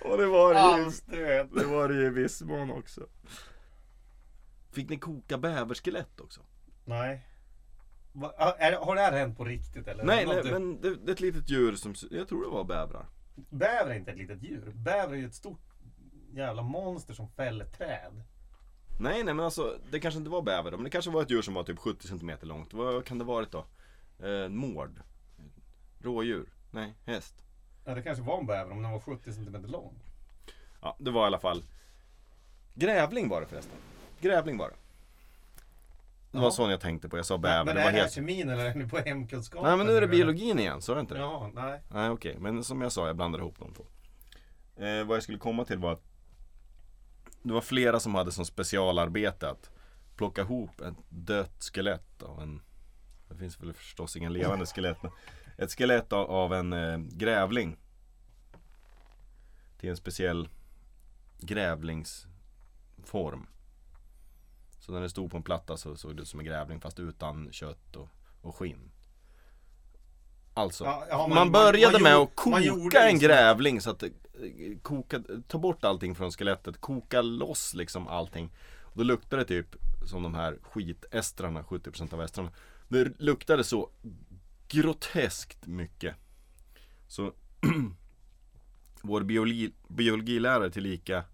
och 0.10 0.18
det 0.18 0.26
var 0.26 0.54
det 0.54 0.60
ju. 0.60 0.90
Det 1.54 1.64
var 1.64 1.88
det 1.88 1.94
ju 1.94 2.06
i 2.06 2.10
viss 2.10 2.42
mån 2.42 2.70
också. 2.70 3.06
Fick 4.70 4.88
ni 4.88 4.98
koka 4.98 5.38
bäverskelett 5.38 6.20
också? 6.20 6.40
Nej. 6.84 7.26
Va, 8.12 8.32
är, 8.58 8.72
har 8.72 8.94
det 8.94 9.00
här 9.00 9.12
hänt 9.12 9.36
på 9.36 9.44
riktigt 9.44 9.88
eller? 9.88 10.04
Nej, 10.04 10.26
nej 10.26 10.44
men 10.44 10.80
det, 10.80 10.94
det 10.94 11.10
är 11.10 11.14
ett 11.14 11.20
litet 11.20 11.50
djur 11.50 11.74
som, 11.74 11.94
jag 12.10 12.28
tror 12.28 12.44
det 12.44 12.50
var 12.50 12.64
bävrar. 12.64 13.06
Bäver 13.34 13.90
är 13.90 13.94
inte 13.94 14.10
ett 14.10 14.18
litet 14.18 14.42
djur. 14.42 14.72
Bäver 14.74 15.12
är 15.12 15.18
ju 15.18 15.26
ett 15.26 15.34
stort 15.34 15.60
jävla 16.32 16.62
monster 16.62 17.14
som 17.14 17.28
fäller 17.28 17.64
träd. 17.64 18.22
Nej, 19.00 19.24
nej 19.24 19.34
men 19.34 19.44
alltså 19.44 19.78
det 19.90 20.00
kanske 20.00 20.18
inte 20.18 20.30
var 20.30 20.42
bäver 20.42 20.70
då, 20.70 20.76
men 20.76 20.84
det 20.84 20.90
kanske 20.90 21.10
var 21.10 21.22
ett 21.22 21.30
djur 21.30 21.42
som 21.42 21.54
var 21.54 21.64
typ 21.64 21.78
70 21.78 22.08
cm 22.08 22.30
långt. 22.40 22.74
Vad 22.74 23.04
kan 23.04 23.18
det 23.18 23.24
varit 23.24 23.50
då? 23.50 23.64
Eh, 24.26 24.48
mård? 24.48 25.00
Rådjur? 26.00 26.48
Nej, 26.70 26.94
häst? 27.04 27.44
Ja, 27.84 27.94
det 27.94 28.02
kanske 28.02 28.24
var 28.24 28.38
en 28.38 28.46
bäver 28.46 28.70
om 28.70 28.82
den 28.82 28.92
var 28.92 29.00
70 29.00 29.32
cm 29.32 29.64
lång. 29.66 29.94
Ja, 30.80 30.96
det 30.98 31.10
var 31.10 31.22
i 31.22 31.26
alla 31.26 31.38
fall 31.38 31.64
Grävling 32.74 33.28
var 33.28 33.40
det 33.40 33.46
förresten. 33.46 33.78
Grävling 34.20 34.58
var 34.58 34.68
det. 34.68 34.76
Det 36.32 36.38
var 36.38 36.50
sån 36.50 36.70
jag 36.70 36.80
tänkte 36.80 37.08
på, 37.08 37.16
jag 37.16 37.26
sa 37.26 37.38
bäver. 37.38 37.64
men 37.64 37.74
det 37.74 37.80
är 37.82 37.92
det 37.92 37.98
helt... 37.98 38.12
kemin 38.12 38.48
eller 38.48 38.64
är 38.64 38.74
ni 38.74 38.88
på 38.88 38.98
hemkunskap? 38.98 39.62
Nej 39.62 39.76
men 39.76 39.86
nu 39.86 39.96
är 39.96 40.00
det 40.00 40.08
biologin 40.08 40.58
igen, 40.58 40.82
sa 40.82 40.94
du 40.94 41.00
inte 41.00 41.14
det? 41.14 41.20
Ja, 41.20 41.50
nej. 41.54 41.80
Nej 41.88 42.10
okej, 42.10 42.36
men 42.38 42.64
som 42.64 42.80
jag 42.80 42.92
sa, 42.92 43.06
jag 43.06 43.16
blandar 43.16 43.38
ihop 43.38 43.58
de 43.58 43.74
två. 43.74 43.84
eh, 44.84 45.04
vad 45.04 45.16
jag 45.16 45.22
skulle 45.22 45.38
komma 45.38 45.64
till 45.64 45.78
var 45.78 45.92
att 45.92 46.02
det 47.42 47.52
var 47.52 47.60
flera 47.60 48.00
som 48.00 48.14
hade 48.14 48.32
som 48.32 48.44
specialarbete 48.44 49.50
att 49.50 49.70
plocka 50.16 50.40
ihop 50.40 50.80
ett 50.80 50.94
dött 51.08 51.70
skelett 51.74 52.22
av 52.22 52.42
en 52.42 52.60
Det 53.28 53.36
finns 53.36 53.60
väl 53.60 53.72
förstås 53.72 54.16
inga 54.16 54.28
levande 54.28 54.66
skelett 54.66 55.02
men 55.02 55.12
Ett 55.58 55.72
skelett 55.72 56.12
av, 56.12 56.30
av 56.30 56.54
en 56.54 56.72
eh, 56.72 56.98
grävling 56.98 57.76
Till 59.78 59.90
en 59.90 59.96
speciell 59.96 60.48
grävlingsform 61.40 63.46
Så 64.82 64.92
när 64.92 65.00
det 65.00 65.10
stod 65.10 65.30
på 65.30 65.36
en 65.36 65.42
platta 65.42 65.76
så 65.76 65.96
såg 65.96 66.16
det 66.16 66.22
ut 66.22 66.28
som 66.28 66.40
en 66.40 66.46
grävling 66.46 66.80
fast 66.80 66.98
utan 67.00 67.52
kött 67.52 67.96
och, 67.96 68.08
och 68.40 68.56
skinn 68.56 68.90
Alltså, 70.54 70.84
Ja, 70.84 71.06
ja, 71.08 71.18
man, 71.26 71.34
man- 71.36 71.52
började 71.52 71.92
man 71.92 72.02
med 72.02 72.12
gjorde- 72.12 72.22
att 72.30 72.36
koka 72.36 72.50
man 72.50 72.62
en 72.62 73.12
liksom- 73.12 73.18
grävling 73.28 73.80
så 73.80 73.90
att 73.90 74.02
eh, 74.02 74.10
koka, 74.82 75.22
ta 75.48 75.58
bort 75.58 75.84
allting 75.84 76.14
från 76.14 76.30
skelettet, 76.30 76.80
koka 76.80 77.22
loss 77.22 77.74
liksom 77.74 78.08
allting. 78.08 78.50
Och 78.82 78.96
då 78.96 79.02
luktade 79.04 79.42
det 79.42 79.48
typ 79.48 79.76
som 80.06 80.22
de 80.22 80.34
här 80.34 80.58
skitestrarna, 80.62 81.62
70% 81.64 82.12
av 82.14 82.22
estrarna. 82.22 82.50
Det 82.88 83.20
luktade 83.20 83.64
så 83.64 83.90
groteskt 84.68 85.66
mycket. 85.66 86.14
Så 87.08 87.32
vår 89.02 89.20
biologi, 89.22 89.72
biologilärare 89.88 90.70
tillika 90.70 91.24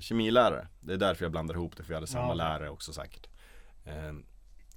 kemilärare, 0.00 0.68
det 0.80 0.92
är 0.92 0.96
därför 0.96 1.24
jag 1.24 1.32
blandar 1.32 1.54
ihop 1.54 1.76
det 1.76 1.82
för 1.82 1.88
vi 1.88 1.94
hade 1.94 2.06
samma 2.06 2.28
Ja. 2.28 2.34
lärare 2.34 2.70
också 2.70 2.92
säkert. 2.92 3.26
Eh, 3.84 4.12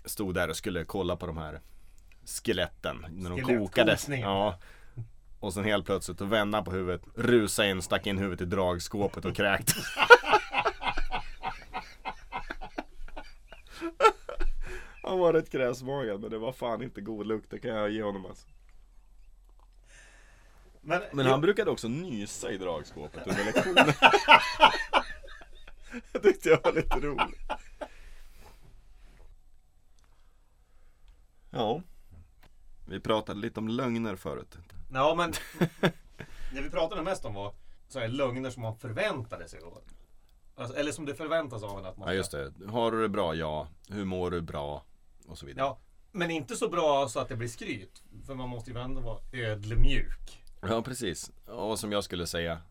stod 0.06 0.36
där 0.36 0.50
och 0.50 0.56
skulle 0.56 0.86
kolla 0.86 1.16
på 1.16 1.26
de 1.28 1.38
här 1.38 1.62
skeletten 2.44 3.06
när 3.10 3.30
de 3.30 3.42
kokade. 3.42 3.68
Skelettkokningen. 3.68 4.30
Ja. 4.30 4.60
Och 5.40 5.54
sen 5.54 5.64
helt 5.64 5.86
plötsligt 5.86 6.18
då 6.18 6.26
vände 6.26 6.58
han 6.58 6.64
på 6.66 6.72
huvudet, 6.72 7.02
rusade 7.16 7.70
in, 7.70 7.82
stack 7.82 8.08
in 8.08 8.18
huvudet 8.18 8.42
i 8.42 8.46
dragskåpet 8.46 9.26
och 9.26 9.36
kräktes. 9.36 9.76
Han 15.04 15.20
var 15.20 15.34
rätt 15.34 15.50
kräsmagad 15.52 16.22
men 16.22 16.30
det 16.32 16.38
var 16.38 16.52
fan 16.52 16.84
inte 16.84 17.02
god 17.02 17.28
lukt, 17.28 17.50
det 17.52 17.60
kan 17.60 17.72
jag 17.72 17.90
ge 17.92 18.04
honom 18.04 18.26
alltså. 18.26 18.48
Men, 20.82 21.02
Men 21.14 21.26
han 21.26 21.42
brukade 21.42 21.72
också 21.72 21.88
nysa 21.88 22.52
i 22.52 22.58
dragskåpet 22.58 23.28
under 23.28 23.46
lektionen. 23.46 23.86
det 26.12 26.20
tyckte 26.20 26.50
jag 26.50 26.64
var 26.64 26.74
lite 26.74 27.00
roligt. 27.00 27.40
Ja. 31.50 31.82
Vi 32.88 33.00
pratade 33.00 33.40
lite 33.40 33.60
om 33.60 33.68
lögner 33.68 34.16
förut. 34.16 34.58
Ja 34.92 35.16
men 35.16 35.34
Det 36.54 36.62
vi 36.62 36.70
pratade 36.70 37.02
mest 37.02 37.26
om 37.26 37.34
var 37.34 37.54
så 37.88 38.00
här, 38.00 38.08
lögner 38.08 38.50
som 38.50 38.62
man 38.62 38.76
förväntade 38.76 39.48
sig 39.48 39.60
då. 39.60 39.82
Alltså, 40.56 40.76
eller 40.76 40.92
som 40.92 41.06
det 41.06 41.16
förväntas 41.16 41.64
av 41.64 41.80
en 41.80 41.86
att 41.86 41.98
man 41.98 42.08
Ja 42.08 42.14
just 42.14 42.32
det. 42.32 42.54
Har 42.70 42.92
du 42.92 43.02
det 43.02 43.10
bra? 43.10 43.36
Ja. 43.36 43.68
Hur 43.88 44.06
mår 44.06 44.32
du? 44.32 44.42
Bra. 44.42 44.84
Och 45.28 45.38
så 45.38 45.46
vidare. 45.46 45.66
Ja, 45.66 45.80
men 46.12 46.32
inte 46.32 46.56
så 46.56 46.70
bra 46.70 47.08
så 47.10 47.20
att 47.20 47.30
det 47.30 47.36
blir 47.36 47.48
skryt. 47.48 48.04
För 48.26 48.36
man 48.36 48.50
måste 48.50 48.72
ju 48.72 48.80
ändå 48.80 49.02
vara 49.02 49.20
ödlemjuk. 49.32 50.44
Ja 50.62 50.82
precis. 50.82 51.32
Och 51.46 51.80
som 51.80 51.92
jag 51.92 52.04
skulle 52.04 52.28
säga 52.28 52.62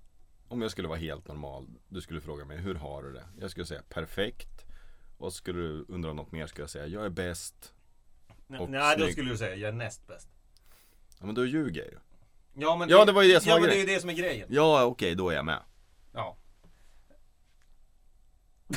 Om 0.51 0.63
jag 0.63 0.71
skulle 0.71 0.89
vara 0.89 0.99
helt 0.99 1.29
normal 1.29 1.67
Du 1.89 2.01
skulle 2.01 2.21
fråga 2.21 2.45
mig 2.45 2.59
hur 2.59 2.75
har 2.75 3.03
du 3.03 3.13
det? 3.13 3.25
Jag 3.39 3.51
skulle 3.51 3.67
säga 3.67 3.83
perfekt. 3.89 4.65
Och 5.19 5.33
skulle 5.33 5.59
du 5.59 5.85
undra 5.89 6.13
något 6.13 6.33
mer 6.33 6.47
skulle 6.47 6.63
jag 6.63 6.71
säga 6.71 6.87
jag 6.87 7.05
är 7.05 7.11
bäst 7.11 7.75
Och 8.59 8.71
Nej, 8.71 8.97
då 8.99 9.07
skulle 9.07 9.31
du 9.31 9.37
säga 9.37 9.55
jag 9.55 9.69
är 9.69 9.73
näst 9.73 10.07
bäst. 10.07 10.29
Ja 11.19 11.27
men 11.27 11.35
då 11.35 11.47
ljuger 11.47 11.83
jag 11.83 11.91
ju. 11.91 11.99
Ja, 12.55 12.77
men 12.77 12.89
Ja, 12.89 13.05
det 13.05 13.13
var 13.13 13.23
ju 13.23 13.33
det 13.33 13.41
som 13.41 13.49
ja, 13.49 13.55
var 13.55 13.61
men 13.61 13.71
det 13.71 13.77
är 13.77 13.81
ju 13.81 13.87
det 13.87 14.01
som 14.01 14.11
är 14.11 14.15
grejen. 14.15 14.49
Ja 14.51 14.85
okej 14.85 15.15
då 15.15 15.31
är 15.31 15.35
jag 15.35 15.45
med. 15.45 15.63
Ja. 16.13 16.37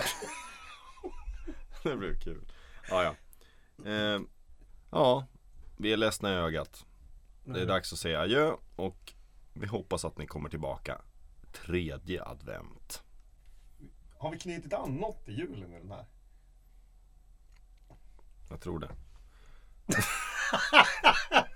Det 1.84 1.96
blev 1.96 2.20
kul. 2.20 2.46
Ja 2.90 3.04
ja. 3.04 3.16
Eh, 3.92 4.22
Ja 4.92 5.28
Vi 5.78 5.94
är 5.94 5.98
ledsna 5.98 6.34
i 6.34 6.36
ögat. 6.36 6.86
Det 7.46 7.62
är 7.62 7.66
dags 7.66 7.94
att 7.94 8.00
säga 8.00 8.20
adjö 8.20 8.52
och 8.76 9.14
Vi 9.54 9.68
hoppas 9.68 10.06
att 10.06 10.18
ni 10.18 10.28
kommer 10.28 10.50
tillbaka 10.50 11.02
Tredje 11.54 12.24
advent 12.24 13.04
Har 14.18 14.32
vi 14.32 14.40
knutit 14.40 14.74
an 14.74 14.96
något 14.96 15.30
i 15.30 15.34
julen 15.34 15.74
i 15.74 15.80
den 15.80 15.92
här? 15.92 16.06
Jag 18.50 18.62
tror 18.62 18.80
det 18.80 18.90